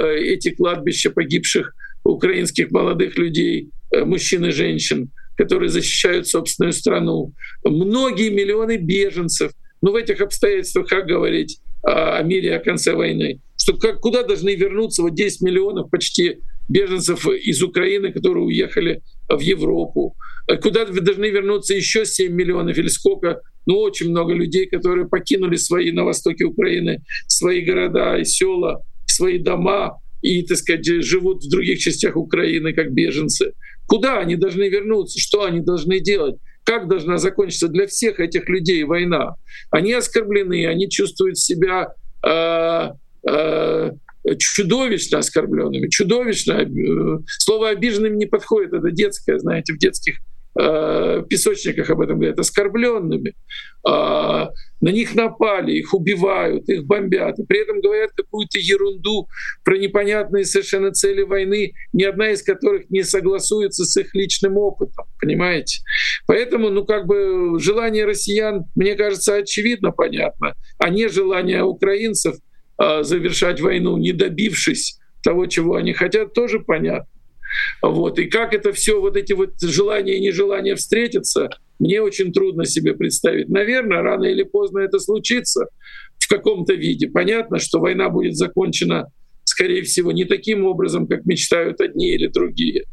[0.00, 7.32] э, эти кладбища погибших украинских молодых людей, мужчин и женщин которые защищают собственную страну,
[7.64, 9.52] многие миллионы беженцев.
[9.80, 13.40] Ну, в этих обстоятельствах как говорить о мире, о конце войны?
[13.56, 19.38] Что как, куда должны вернуться вот 10 миллионов почти беженцев из Украины, которые уехали в
[19.38, 20.16] Европу?
[20.60, 23.40] Куда должны вернуться еще 7 миллионов или сколько?
[23.66, 29.38] Ну, очень много людей, которые покинули свои на востоке Украины, свои города и села, свои
[29.38, 33.52] дома, и, так сказать, живут в других частях Украины как беженцы.
[33.88, 35.18] Куда они должны вернуться?
[35.18, 36.36] Что они должны делать?
[36.62, 39.36] Как должна закончиться для всех этих людей война?
[39.70, 42.90] Они оскорблены, они чувствуют себя э,
[43.26, 43.90] э,
[44.38, 46.52] чудовищно оскорбленными, чудовищно.
[46.52, 50.18] Э, слово обиженным не подходит, это детское, знаете, в детских
[50.58, 53.34] э, песочниках об этом говорят, оскорбленными.
[53.88, 54.48] Э,
[54.80, 57.38] на них напали, их убивают, их бомбят.
[57.38, 59.28] И при этом говорят какую-то ерунду
[59.64, 65.06] про непонятные совершенно цели войны, ни одна из которых не согласуется с их личным опытом.
[65.20, 65.80] Понимаете?
[66.26, 72.36] Поэтому, ну, как бы желание россиян, мне кажется, очевидно понятно, а не желание украинцев
[72.80, 77.08] э, завершать войну, не добившись того, чего они хотят, тоже понятно.
[77.82, 78.18] Вот.
[78.18, 82.94] И как это все, вот эти вот желания и нежелания встретиться, мне очень трудно себе
[82.94, 83.48] представить.
[83.48, 85.68] Наверное, рано или поздно это случится
[86.18, 87.08] в каком-то виде.
[87.08, 89.06] Понятно, что война будет закончена,
[89.44, 92.84] скорее всего, не таким образом, как мечтают одни или другие.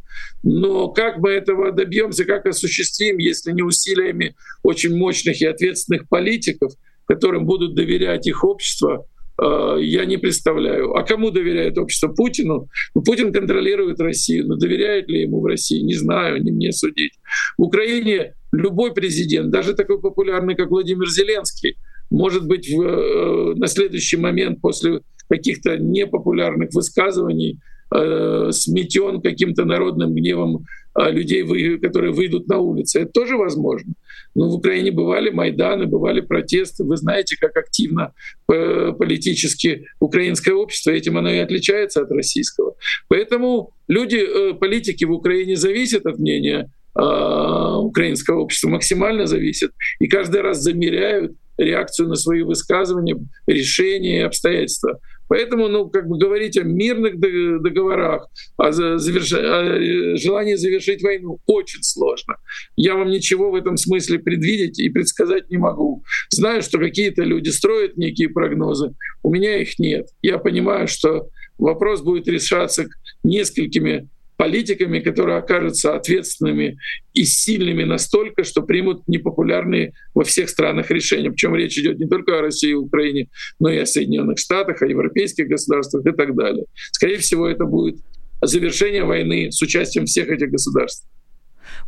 [0.43, 6.73] Но как мы этого добьемся, как осуществим, если не усилиями очень мощных и ответственных политиков,
[7.07, 9.07] которым будут доверять их общество,
[9.41, 10.93] я не представляю.
[10.95, 12.07] А кому доверяет общество?
[12.07, 12.67] Путину?
[12.93, 15.81] Ну, Путин контролирует Россию, но доверяет ли ему в России?
[15.81, 17.13] Не знаю, не мне судить.
[17.57, 21.75] В Украине любой президент, даже такой популярный, как Владимир Зеленский,
[22.09, 27.59] может быть в, э, на следующий момент после каких-то непопулярных высказываний
[27.93, 30.65] э, сметен каким-то народным гневом
[30.97, 31.43] э, людей,
[31.79, 33.01] которые выйдут на улицы.
[33.01, 33.93] Это тоже возможно.
[34.35, 36.83] Но в Украине бывали Майданы, бывали протесты.
[36.83, 38.13] Вы знаете, как активно
[38.51, 42.75] э, политически украинское общество, этим оно и отличается от российского.
[43.07, 49.71] Поэтому люди, э, политики в Украине зависят от мнения э, украинского общества, максимально зависят.
[49.99, 53.17] И каждый раз замеряют реакцию на свои высказывания,
[53.47, 54.99] решения и обстоятельства.
[55.27, 59.33] Поэтому, ну, как бы говорить о мирных договорах, о, заверш...
[59.33, 62.35] о желании завершить войну очень сложно.
[62.75, 66.03] Я вам ничего в этом смысле предвидеть и предсказать не могу.
[66.29, 70.07] Знаю, что какие-то люди строят некие прогнозы, у меня их нет.
[70.21, 72.85] Я понимаю, что вопрос будет решаться
[73.23, 76.77] несколькими политиками, которые окажутся ответственными
[77.13, 81.29] и сильными настолько, что примут непопулярные во всех странах решения.
[81.29, 84.87] Причем речь идет не только о России и Украине, но и о Соединенных Штатах, о
[84.87, 86.65] европейских государствах и так далее.
[86.91, 87.97] Скорее всего, это будет
[88.41, 91.07] завершение войны с участием всех этих государств.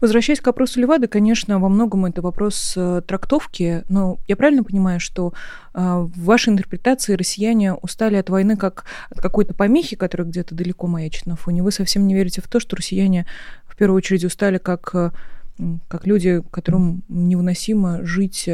[0.01, 4.99] Возвращаясь к вопросу Левады, конечно, во многом это вопрос э, трактовки, но я правильно понимаю,
[4.99, 5.33] что
[5.73, 10.87] э, в вашей интерпретации россияне устали от войны как от какой-то помехи, которая где-то далеко
[10.87, 11.63] маячит на фоне.
[11.63, 13.25] Вы совсем не верите в то, что россияне
[13.65, 15.11] в первую очередь устали как э,
[15.87, 18.47] как люди, которым невыносимо жить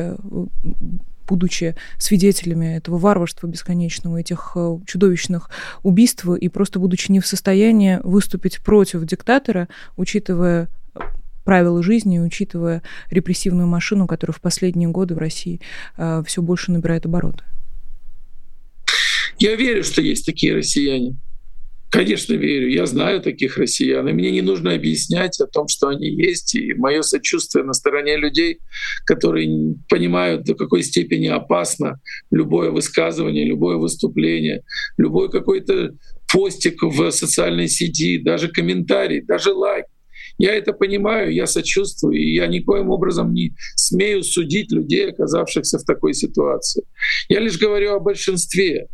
[1.27, 5.49] будучи свидетелями этого варварства бесконечного, этих э, чудовищных
[5.81, 10.67] убийств, и просто будучи не в состоянии выступить против диктатора, учитывая э,
[11.43, 15.59] правила жизни, учитывая репрессивную машину, которая в последние годы в России
[15.97, 17.43] э, все больше набирает обороты.
[19.39, 21.15] Я верю, что есть такие россияне.
[21.93, 22.69] Конечно, верю.
[22.69, 24.07] Я знаю таких россиян.
[24.07, 26.55] И мне не нужно объяснять о том, что они есть.
[26.55, 28.57] И мое сочувствие на стороне людей,
[29.05, 31.99] которые понимают, до какой степени опасно
[32.31, 34.63] любое высказывание, любое выступление,
[34.97, 35.93] любой какой-то
[36.31, 39.85] постик в социальной сети, даже комментарий, даже лайк.
[40.37, 45.83] Я это понимаю, я сочувствую, и я никоим образом не смею судить людей, оказавшихся в
[45.83, 46.83] такой ситуации.
[47.29, 48.87] Я лишь говорю о большинстве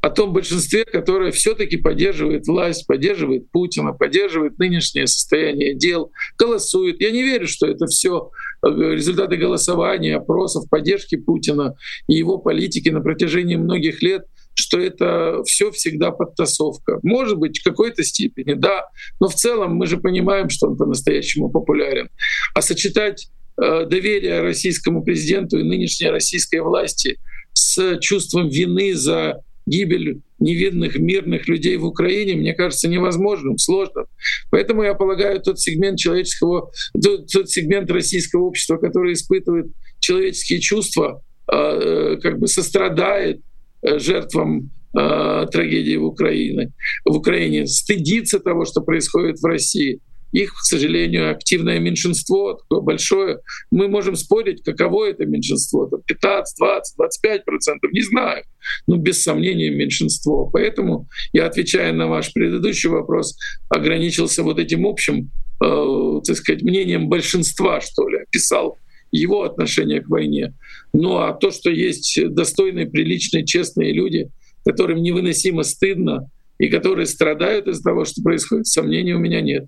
[0.00, 7.00] о том большинстве, которое все-таки поддерживает власть, поддерживает Путина, поддерживает нынешнее состояние дел, голосует.
[7.00, 8.30] Я не верю, что это все
[8.64, 11.74] э, результаты голосования, опросов, поддержки Путина
[12.06, 16.98] и его политики на протяжении многих лет что это все всегда подтасовка.
[17.02, 18.86] Может быть, в какой-то степени, да,
[19.20, 22.08] но в целом мы же понимаем, что он по-настоящему популярен.
[22.54, 23.28] А сочетать
[23.60, 27.18] э, доверие российскому президенту и нынешней российской власти
[27.52, 34.06] с чувством вины за гибель невинных мирных людей в Украине, мне кажется, невозможным, сложным.
[34.50, 39.66] Поэтому я полагаю, тот сегмент человеческого, тот, тот сегмент российского общества, который испытывает
[40.00, 43.40] человеческие чувства, э, как бы сострадает
[43.82, 46.72] жертвам э, трагедии в Украине,
[47.04, 50.00] в Украине, стыдится того, что происходит в России—
[50.32, 53.40] их, к сожалению, активное меньшинство, такое большое.
[53.70, 58.42] Мы можем спорить, каково это меньшинство, 15, 20, 25 процентов, не знаю,
[58.86, 60.46] но без сомнения меньшинство.
[60.46, 63.36] Поэтому я, отвечая на ваш предыдущий вопрос,
[63.68, 65.30] ограничился вот этим общим,
[65.62, 68.78] э, так сказать, мнением большинства, что ли, описал
[69.12, 70.54] его отношение к войне.
[70.92, 74.30] Ну а то, что есть достойные, приличные, честные люди,
[74.64, 79.66] которым невыносимо стыдно и которые страдают из-за того, что происходит, сомнений у меня нет.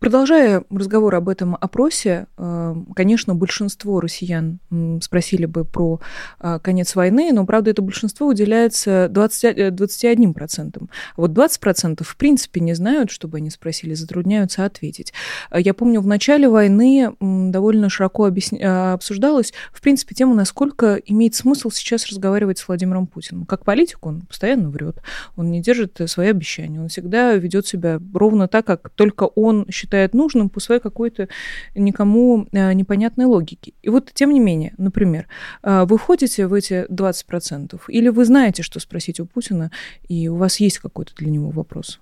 [0.00, 4.58] Продолжая разговор об этом опросе, э, конечно, большинство россиян
[5.02, 6.00] спросили бы про
[6.40, 10.78] э, конец войны, но, правда, это большинство уделяется 20, 21%.
[10.80, 15.12] А вот 20% в принципе не знают, чтобы они спросили, затрудняются ответить.
[15.54, 18.94] Я помню, в начале войны довольно широко объясня...
[18.94, 23.44] обсуждалась, в принципе, тема, насколько имеет смысл сейчас разговаривать с Владимиром Путиным.
[23.44, 25.02] Как политик он постоянно врет,
[25.36, 29.89] он не держит свои обещания, он всегда ведет себя ровно так, как только он считает
[29.90, 31.28] считает нужным по своей какой-то
[31.74, 33.72] никому э, непонятной логике.
[33.82, 35.26] И вот, тем не менее, например,
[35.62, 39.70] э, вы входите в эти 20%, или вы знаете, что спросить у Путина,
[40.08, 41.98] и у вас есть какой-то для него вопрос?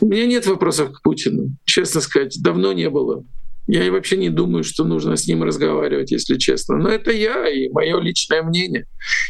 [0.00, 3.24] У меня нет вопросов к Путину, честно сказать, давно не было.
[3.66, 6.76] Я вообще не думаю, что нужно с ним разговаривать, если честно.
[6.76, 8.86] Но это я и мое личное мнение.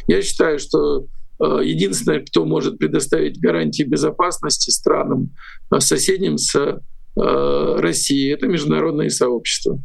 [0.06, 1.06] Я считаю, что
[1.40, 5.30] э, единственное, кто может предоставить гарантии безопасности странам
[5.80, 6.80] соседним с
[7.18, 9.80] России, это международное сообщество.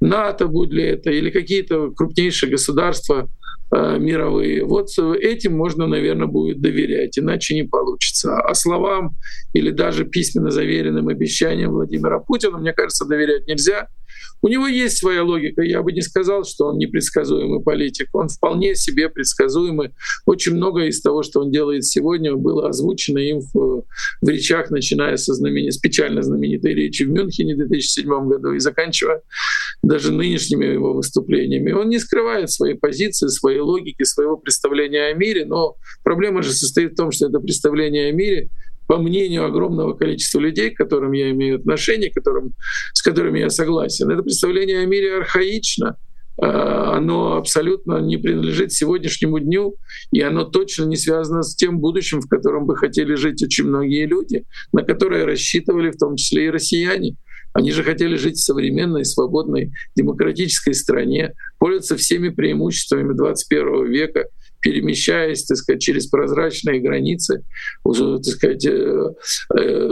[0.00, 3.28] НАТО будет ли это, или какие-то крупнейшие государства
[3.74, 4.64] э, мировые.
[4.64, 8.40] Вот этим можно, наверное, будет доверять, иначе не получится.
[8.40, 9.14] А словам
[9.52, 13.88] или даже письменно заверенным обещаниям Владимира Путина, мне кажется, доверять нельзя—
[14.42, 15.62] у него есть своя логика.
[15.62, 18.08] Я бы не сказал, что он непредсказуемый политик.
[18.12, 19.90] Он вполне себе предсказуемый.
[20.26, 23.84] Очень многое из того, что он делает сегодня, было озвучено им в,
[24.20, 25.70] в речах, начиная со знамен...
[25.70, 29.22] с печально знаменитой речи в Мюнхене в 2007 году и заканчивая
[29.82, 31.72] даже нынешними его выступлениями.
[31.72, 36.92] Он не скрывает своей позиции, своей логики, своего представления о мире, но проблема же состоит
[36.92, 38.48] в том, что это представление о мире
[38.86, 42.54] по мнению огромного количества людей, к которым я имею отношение, которым,
[42.92, 44.10] с которыми я согласен.
[44.10, 45.96] Это представление о мире архаично,
[46.40, 49.76] а, оно абсолютно не принадлежит сегодняшнему дню,
[50.12, 54.06] и оно точно не связано с тем будущим, в котором бы хотели жить очень многие
[54.06, 57.16] люди, на которые рассчитывали в том числе и россияне.
[57.52, 64.24] Они же хотели жить в современной, свободной, демократической стране, пользоваться всеми преимуществами 21 века,
[64.62, 67.44] перемещаясь, так сказать, через прозрачные границы,
[67.84, 69.10] так сказать, э,
[69.58, 69.88] э,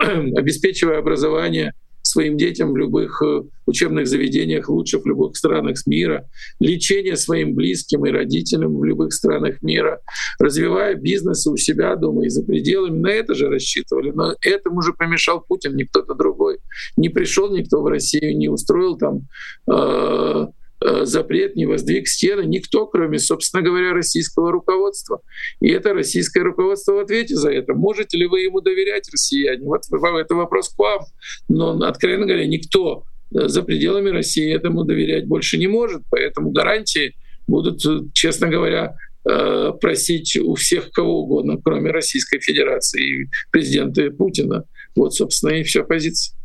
[0.36, 1.72] обеспечивая образование
[2.08, 6.26] своим детям в любых э, учебных заведениях лучших в любых странах мира,
[6.58, 10.00] лечение своим близким и родителям в любых странах мира,
[10.38, 12.98] развивая бизнесы у себя дома и за пределами.
[12.98, 14.10] На это же рассчитывали.
[14.10, 16.58] Но этому же помешал Путин, не кто-то другой.
[16.96, 19.28] Не пришел никто в Россию, не устроил там
[19.70, 20.46] э,
[20.80, 25.20] запрет, не воздвиг стены никто, кроме, собственно говоря, российского руководства.
[25.60, 27.74] И это российское руководство в ответе за это.
[27.74, 29.64] Можете ли вы ему доверять, россияне?
[29.64, 31.00] Вот это вопрос к вам.
[31.48, 33.04] Но, откровенно говоря, никто
[33.34, 37.14] э, за пределами России этому доверять больше не может, поэтому гарантии
[37.46, 38.94] будут, честно говоря,
[39.30, 44.64] Э, просить у всех кого угодно, кроме Российской Федерации и президента Путина.
[44.96, 46.37] Вот, собственно, и вся позиция.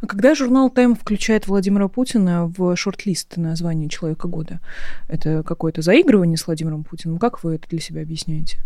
[0.00, 4.60] А когда журнал «Тайм» включает Владимира Путина в шорт-лист на звание «Человека года»,
[5.08, 7.18] это какое-то заигрывание с Владимиром Путиным?
[7.18, 8.58] Как вы это для себя объясняете?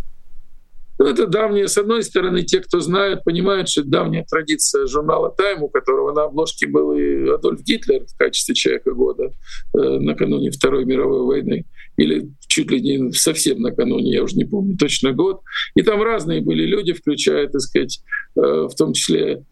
[0.99, 5.63] Ну, это давние, с одной стороны, те, кто знает, понимают, что давняя традиция журнала «Тайм»,
[5.63, 9.33] у которого на обложке был и Адольф Гитлер в качестве человека года
[9.73, 11.65] э, накануне Второй мировой войны
[11.97, 15.41] или чуть ли не совсем накануне, я уже не помню точно год.
[15.75, 18.03] И там разные были люди, включая, так сказать,
[18.37, 19.45] э, в том числе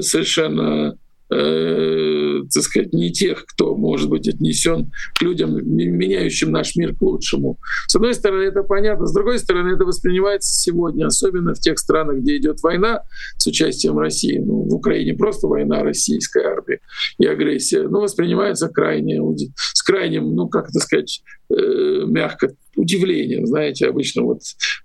[0.00, 0.96] совершенно
[1.32, 7.02] э, так сказать, не тех, кто может быть отнесен к людям, меняющим наш мир к
[7.02, 7.58] лучшему.
[7.86, 12.18] С одной стороны, это понятно, с другой стороны, это воспринимается сегодня, особенно в тех странах,
[12.18, 13.02] где идет война
[13.38, 14.38] с участием России.
[14.38, 16.80] Ну, в Украине просто война российской армии
[17.18, 19.20] и агрессия, но воспринимается крайне,
[19.56, 24.40] с крайним, ну, как это сказать, э, мягко удивлением, знаете, обычно вот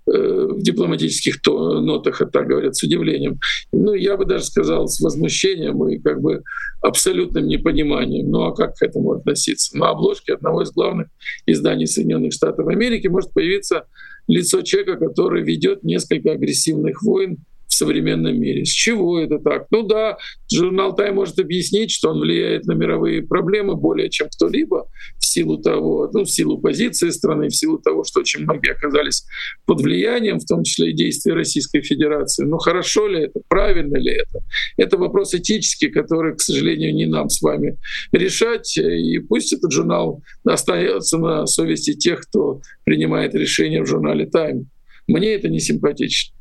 [0.06, 3.40] э, в дипломатических то, нотах это говорят с удивлением.
[3.72, 6.42] Ну, я бы даже сказал с возмущением и как бы
[6.82, 8.30] абсолютным непониманием.
[8.30, 9.76] Ну, а как к этому относиться?
[9.76, 11.08] На обложке одного из главных
[11.46, 13.86] изданий Соединенных Штатов Америки может появиться
[14.26, 18.64] лицо человека, который ведет несколько агрессивных войн в современном мире.
[18.64, 19.66] С чего это так?
[19.70, 20.16] Ну да,
[20.52, 24.88] журнал «Тайм» может объяснить, что он влияет на мировые проблемы более чем кто-либо
[25.18, 29.26] в силу того, ну, в силу позиции страны, в силу того, что очень многие оказались
[29.66, 32.44] под влиянием, в том числе и действий Российской Федерации.
[32.44, 34.40] Но хорошо ли это, правильно ли это?
[34.78, 37.76] Это вопрос этический, который, к сожалению, не нам с вами
[38.12, 38.78] решать.
[38.78, 44.70] И пусть этот журнал остается на совести тех, кто принимает решения в журнале «Тайм».
[45.06, 46.37] Мне это не симпатично.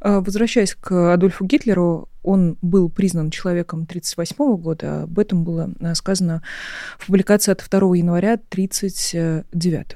[0.00, 5.02] А, возвращаясь к Адольфу Гитлеру, он был признан человеком 1938 года.
[5.02, 6.42] Об этом было а, сказано
[6.98, 9.86] в публикации от 2 января 1939.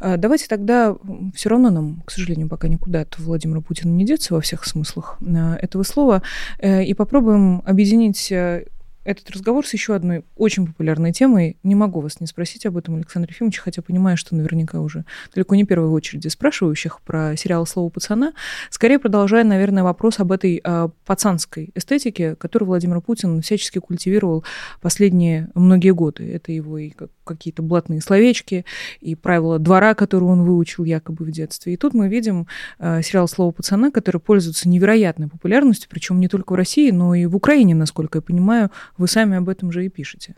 [0.00, 0.96] А, давайте тогда
[1.34, 5.18] все равно нам, к сожалению, пока никуда от Владимира Путина не деться во всех смыслах
[5.60, 6.22] этого слова,
[6.58, 8.66] э, и попробуем объединить э,
[9.04, 11.56] этот разговор с еще одной очень популярной темой.
[11.62, 15.54] Не могу вас не спросить об этом, Александр Ефимович, хотя понимаю, что наверняка уже далеко
[15.54, 18.32] не первой очереди спрашивающих про сериал «Слово пацана».
[18.70, 24.44] Скорее продолжая, наверное, вопрос об этой э, пацанской эстетике, которую Владимир Путин всячески культивировал
[24.80, 26.30] последние многие годы.
[26.32, 26.92] Это его и
[27.24, 28.64] какие-то блатные словечки,
[29.00, 31.74] и правила двора, которые он выучил якобы в детстве.
[31.74, 32.46] И тут мы видим
[32.78, 37.26] э, сериал «Слово пацана», который пользуется невероятной популярностью, причем не только в России, но и
[37.26, 40.34] в Украине, насколько я понимаю, вы сами об этом же и пишете.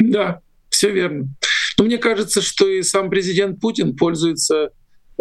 [0.00, 0.40] Да,
[0.70, 1.28] все верно.
[1.78, 4.70] Но мне кажется, что и сам президент Путин пользуется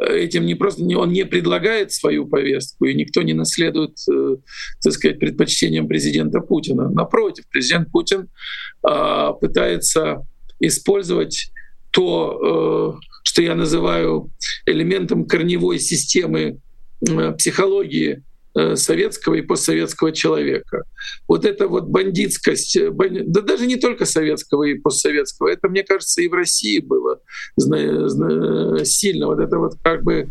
[0.01, 4.37] этим не просто он не предлагает свою повестку, и никто не наследует, э,
[4.81, 6.89] так сказать, предпочтениям президента Путина.
[6.89, 8.29] Напротив, президент Путин
[8.83, 10.25] а, пытается
[10.59, 11.51] использовать
[11.91, 14.31] то, э, что я называю
[14.65, 16.59] элементом корневой системы
[17.37, 18.28] психологии Э,
[18.75, 20.83] советского и постсоветского человека.
[21.27, 26.21] Вот эта вот бандитскость, э, да даже не только советского и постсоветского, это, мне кажется,
[26.21, 27.19] и в России было
[28.83, 29.27] сильно.
[29.27, 30.29] Вот это вот как бы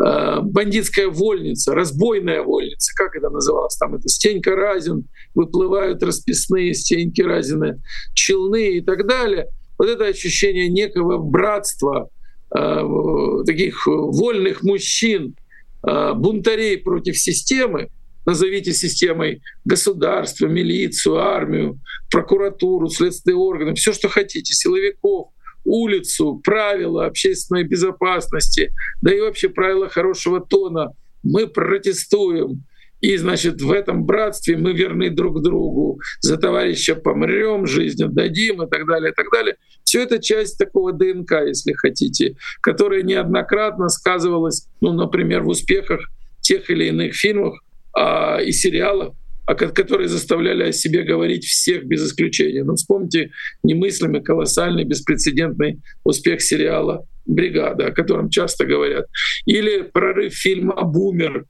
[0.00, 3.76] э, бандитская вольница, разбойная вольница, как это называлось?
[3.76, 5.04] Там это Стенька Разин,
[5.34, 7.80] выплывают расписные Стеньки Разины,
[8.14, 9.46] челны и так далее.
[9.78, 12.10] Вот это ощущение некого братства,
[12.50, 15.39] таких вольных мужчин, Э,
[15.82, 17.88] бунтарей против системы,
[18.26, 25.28] назовите системой государства, милицию, армию, прокуратуру, следственные органы, все, что хотите, силовиков,
[25.64, 28.72] улицу, правила общественной безопасности,
[29.02, 30.92] да и вообще правила хорошего тона.
[31.22, 32.64] Мы протестуем,
[33.00, 38.68] и, значит, в этом братстве мы верны друг другу, за товарища помрем, жизнь отдадим и
[38.68, 39.56] так далее, и так далее.
[39.84, 46.00] Все это часть такого ДНК, если хотите, которая неоднократно сказывалась, ну, например, в успехах
[46.40, 47.58] тех или иных фильмов
[47.96, 49.14] а, и сериалов,
[49.46, 52.64] а, которые заставляли о себе говорить всех без исключения.
[52.64, 53.30] Ну, вспомните
[53.62, 59.06] немыслимый, колоссальный, беспрецедентный успех сериала «Бригада», о котором часто говорят.
[59.46, 61.46] Или прорыв фильма «Бумер»,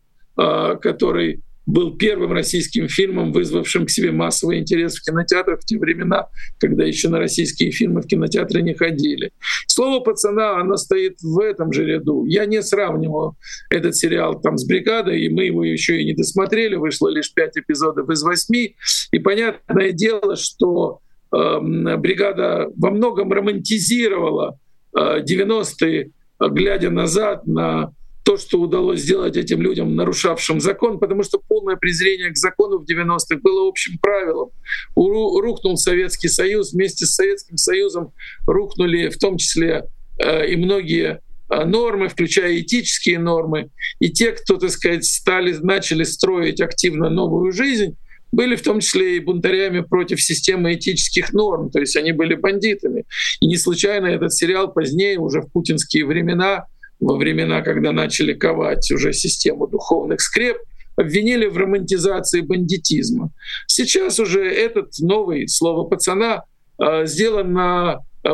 [0.80, 6.26] который был первым российским фильмом, вызвавшим к себе массовый интерес в кинотеатрах в те времена,
[6.58, 9.30] когда еще на российские фильмы в кинотеатры не ходили.
[9.68, 12.24] Слово пацана, оно стоит в этом же ряду.
[12.24, 13.36] Я не сравнивал
[13.68, 17.56] этот сериал там с бригадой, и мы его еще и не досмотрели, вышло лишь пять
[17.56, 18.74] эпизодов из восьми.
[19.12, 24.58] И понятное дело, что бригада во многом романтизировала
[24.96, 26.10] 90-е,
[26.40, 32.30] глядя назад на то, что удалось сделать этим людям, нарушавшим закон, потому что полное презрение
[32.30, 34.50] к закону в 90-х было общим правилом.
[34.94, 38.12] Рухнул Советский Союз, вместе с Советским Союзом
[38.46, 39.84] рухнули в том числе
[40.18, 43.70] и многие нормы, включая этические нормы.
[43.98, 47.96] И те, кто, так сказать, стали, начали строить активно новую жизнь,
[48.32, 53.04] были в том числе и бунтарями против системы этических норм, то есть они были бандитами.
[53.40, 56.66] И не случайно этот сериал позднее, уже в путинские времена,
[57.00, 60.58] во времена, когда начали ковать уже систему духовных скреп,
[60.96, 63.30] обвинили в романтизации бандитизма.
[63.66, 66.44] Сейчас уже этот новый слово пацана
[66.78, 68.30] э, сделан на э,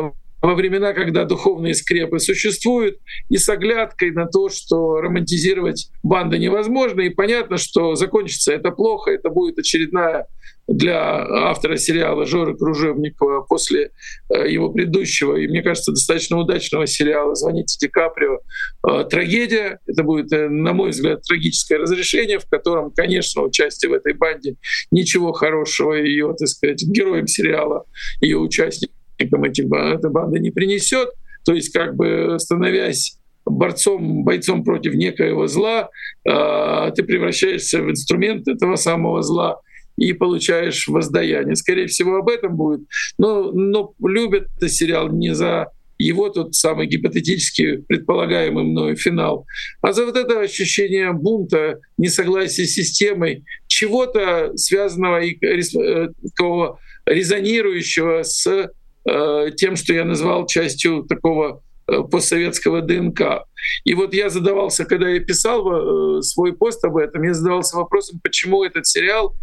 [0.47, 7.01] во времена, когда духовные скрепы существуют, и с оглядкой на то, что романтизировать банды невозможно,
[7.01, 10.25] и понятно, что закончится это плохо, это будет очередная
[10.69, 13.91] для автора сериала Жоры Кружевникова после
[14.29, 18.39] э, его предыдущего и, мне кажется, достаточно удачного сериала «Звоните Ди Каприо»
[18.87, 19.79] э, трагедия.
[19.85, 24.55] Это будет, э, на мой взгляд, трагическое разрешение, в котором, конечно, участие в этой банде
[24.91, 27.85] ничего хорошего ее, так сказать, героем сериала,
[28.21, 28.37] ее
[29.17, 31.09] участник этим, эта банда не принесет.
[31.45, 35.89] То есть как бы становясь борцом, бойцом против некоего зла,
[36.25, 39.61] э, ты превращаешься в инструмент этого самого зла
[39.97, 41.55] и получаешь воздаяние.
[41.55, 42.81] Скорее всего, об этом будет.
[43.17, 49.47] Но, но любят этот сериал не за его тот самый гипотетически предполагаемый мною финал,
[49.81, 58.21] а за вот это ощущение бунта, несогласия с системой, чего-то связанного и э, такого резонирующего
[58.21, 58.67] с Э,
[59.55, 63.45] тем, что я назвал частью такого э, постсоветского ДНК.
[63.85, 68.19] И вот я задавался, когда я писал э, свой пост об этом, я задавался вопросом,
[68.21, 69.35] почему этот сериал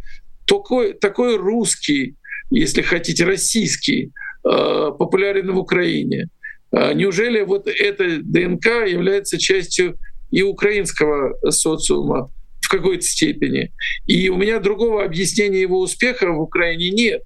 [0.47, 2.17] такой, такой русский,
[2.51, 4.13] если хотите, российский,
[4.43, 6.29] популярен в Украине.
[6.71, 9.97] Неужели вот эта ДНК является частью
[10.31, 13.73] и украинского социума в какой-то степени?
[14.05, 17.23] И у меня другого объяснения его успеха в Украине нет.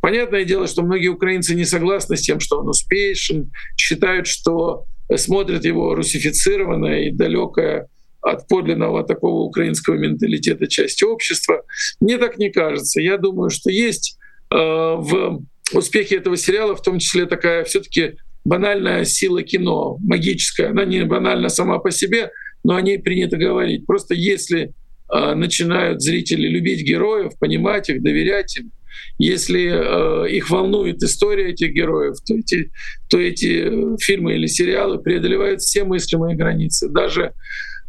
[0.00, 4.84] Понятное дело, что многие украинцы не согласны с тем, что он успешен, считают, что
[5.16, 7.88] смотрят его русифицированное и далекое
[8.22, 11.62] от подлинного такого украинского менталитета часть общества.
[12.00, 13.00] Мне так не кажется.
[13.00, 14.18] Я думаю, что есть
[14.52, 20.70] э, в успехе этого сериала в том числе такая все таки банальная сила кино, магическая.
[20.70, 22.30] Она не банальна сама по себе,
[22.64, 23.86] но о ней принято говорить.
[23.86, 24.72] Просто если
[25.12, 28.70] э, начинают зрители любить героев, понимать их, доверять им,
[29.18, 32.70] если э, их волнует история этих героев, то эти,
[33.08, 37.32] то эти фильмы или сериалы преодолевают все мыслимые границы, даже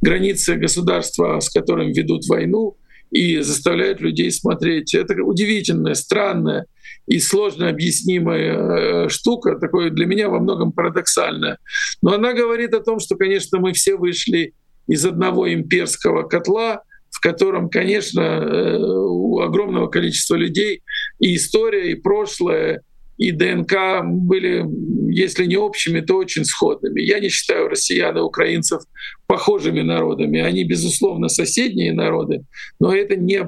[0.01, 2.77] границы государства, с которым ведут войну,
[3.11, 4.93] и заставляют людей смотреть.
[4.93, 6.65] Это удивительная, странная
[7.07, 11.57] и сложно объяснимая э, штука, такое для меня во многом парадоксальная.
[12.01, 14.53] Но она говорит о том, что, конечно, мы все вышли
[14.87, 16.83] из одного имперского котла,
[17.21, 20.81] в котором, конечно, э, у огромного количества людей
[21.19, 22.81] и история, и прошлое,
[23.17, 24.65] и ДНК были,
[25.13, 26.99] если не общими, то очень сходными.
[26.99, 28.81] Я не считаю россиян и украинцев
[29.27, 30.39] похожими народами.
[30.39, 32.43] Они, безусловно, соседние народы,
[32.79, 33.47] но это не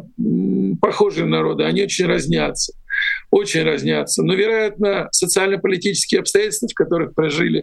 [0.79, 2.73] похожие народы, они очень разнятся
[3.31, 4.21] очень разнятся.
[4.21, 7.61] Но, вероятно, социально-политические обстоятельства, в которых прожили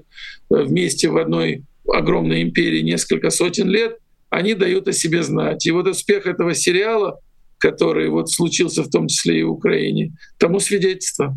[0.51, 3.97] э, вместе в одной огромной империи несколько сотен лет—
[4.31, 5.67] они дают о себе знать.
[5.67, 7.21] И вот успех этого сериала,
[7.59, 11.37] который вот случился в том числе и в Украине, тому свидетельство.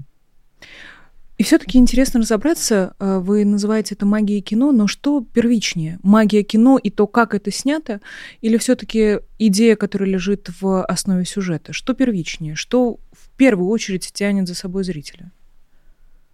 [1.39, 5.99] И все-таки интересно разобраться, э, вы называете это магией кино, но что первичнее?
[6.03, 8.01] Магия кино и то, как это снято,
[8.41, 11.73] или все-таки идея, которая лежит в основе сюжета?
[11.73, 12.55] Что первичнее?
[12.55, 15.31] Что в первую очередь тянет за собой зрителя?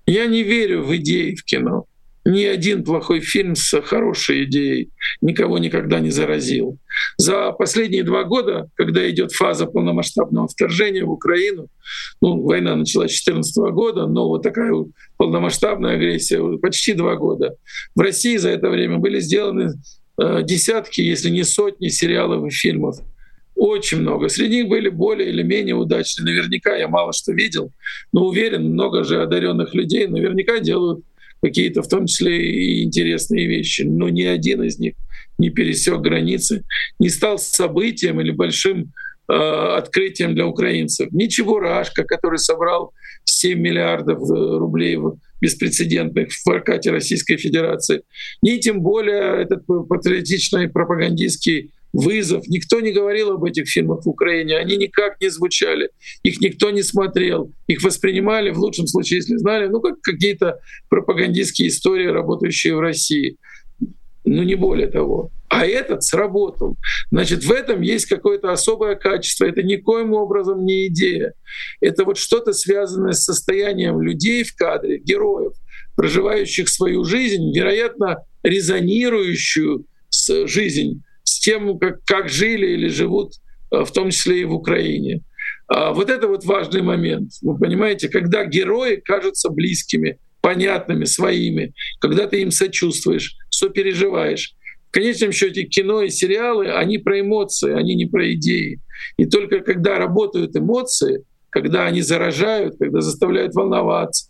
[0.05, 1.85] Я не верю в идеи в кино.
[2.29, 6.77] Ни один плохой фильм с хорошей идеей никого никогда не заразил.
[7.17, 11.69] За последние два года, когда идет фаза полномасштабного вторжения в Украину,
[12.21, 14.71] ну, война началась с 2014 года, но вот такая
[15.17, 17.55] полномасштабная агрессия почти два года.
[17.95, 19.73] В России за это время были сделаны
[20.21, 22.97] э, десятки, если не сотни сериалов и фильмов.
[23.55, 24.29] Очень много.
[24.29, 26.25] Среди них были более или менее удачные.
[26.25, 27.71] Наверняка я мало что видел,
[28.13, 31.03] но уверен, много же одаренных людей наверняка делают
[31.41, 34.93] какие-то в том числе и интересные вещи, но ни один из них
[35.37, 36.63] не пересек границы,
[36.99, 38.91] не стал событием или большим
[39.27, 41.09] э, открытием для украинцев.
[41.11, 44.97] Ничего Рашка, который собрал 7 миллиардов э, рублей
[45.41, 48.01] беспрецедентных в прокате Российской Федерации,
[48.41, 52.47] ни тем более этот патриотичный пропагандистский вызов.
[52.47, 55.89] Никто не говорил об этих фильмах в Украине, они никак не звучали,
[56.23, 60.59] их никто не смотрел, их воспринимали, в лучшем случае, если знали, ну, как какие-то
[60.89, 63.37] пропагандистские истории, работающие в России.
[64.25, 65.31] Ну, не более того.
[65.47, 66.77] А этот сработал.
[67.09, 69.45] Значит, в этом есть какое-то особое качество.
[69.45, 71.33] Это никоим образом не идея.
[71.81, 75.53] Это вот что-то связанное с состоянием людей в кадре, героев,
[75.95, 81.08] проживающих свою жизнь, вероятно, резонирующую с жизнь с
[81.49, 83.33] тем, как, как жили или живут,
[83.71, 85.21] э, в том числе и в Украине.
[85.67, 87.31] А вот это вот важный момент.
[87.41, 94.53] Вы понимаете, когда герои кажутся близкими, понятными, своими, когда ты им сочувствуешь, сопереживаешь.
[94.89, 98.79] В конечном счете кино и сериалы, они про эмоции, они не про идеи.
[99.17, 104.29] И только когда работают эмоции, когда они заражают, когда заставляют волноваться,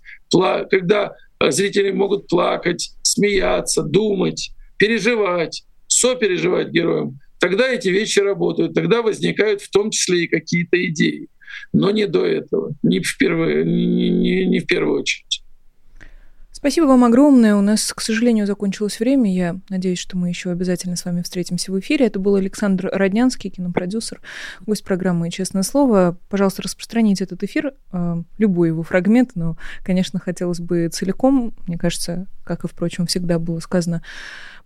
[0.69, 1.13] когда
[1.49, 5.65] зрители могут плакать, смеяться, думать, переживать,
[5.99, 11.27] сопереживать героям, тогда эти вещи работают, тогда возникают в том числе и какие-то идеи.
[11.73, 15.43] Но не до этого, не в первую, не, не, не в первую очередь.
[16.51, 17.55] Спасибо вам огромное.
[17.55, 19.33] У нас, к сожалению, закончилось время.
[19.33, 22.07] Я надеюсь, что мы еще обязательно с вами встретимся в эфире.
[22.07, 24.19] Это был Александр Роднянский, кинопродюсер,
[24.65, 26.17] гость программы «Честное слово».
[26.27, 31.53] Пожалуйста, распространите этот эфир, э, любой его фрагмент, но, конечно, хотелось бы целиком.
[31.65, 34.01] Мне кажется, как и, впрочем, всегда было сказано,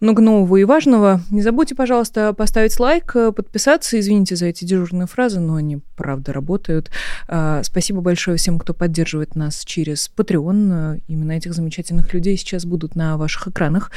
[0.03, 1.21] много нового и важного.
[1.31, 3.99] Не забудьте, пожалуйста, поставить лайк, подписаться.
[3.99, 6.91] Извините за эти дежурные фразы, но они правда работают.
[7.27, 11.01] А, спасибо большое всем, кто поддерживает нас через Patreon.
[11.07, 13.91] Именно этих замечательных людей сейчас будут на ваших экранах.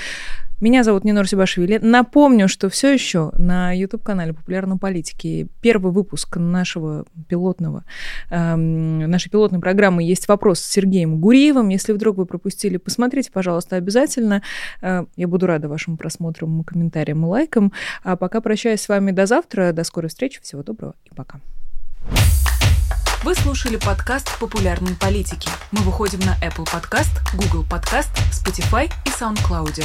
[0.59, 1.79] Меня зовут Нинор Сибашвили.
[1.83, 7.85] Напомню, что все еще на YouTube-канале «Популярной политики» первый выпуск нашего пилотного,
[8.31, 11.69] э, нашей пилотной программы есть вопрос с Сергеем Гуриевым.
[11.69, 14.43] Если вдруг вы пропустили, посмотрите, пожалуйста, обязательно.
[14.81, 17.73] Э, я буду рада вашим просмотрам, комментариям и лайкам.
[18.03, 19.73] А пока прощаюсь с вами до завтра.
[19.73, 20.41] До скорой встречи.
[20.41, 21.39] Всего доброго и пока.
[23.25, 25.51] Вы слушали подкаст «Популярные политики».
[25.71, 29.85] Мы выходим на Apple Podcast, Google Podcast, Spotify и SoundCloud.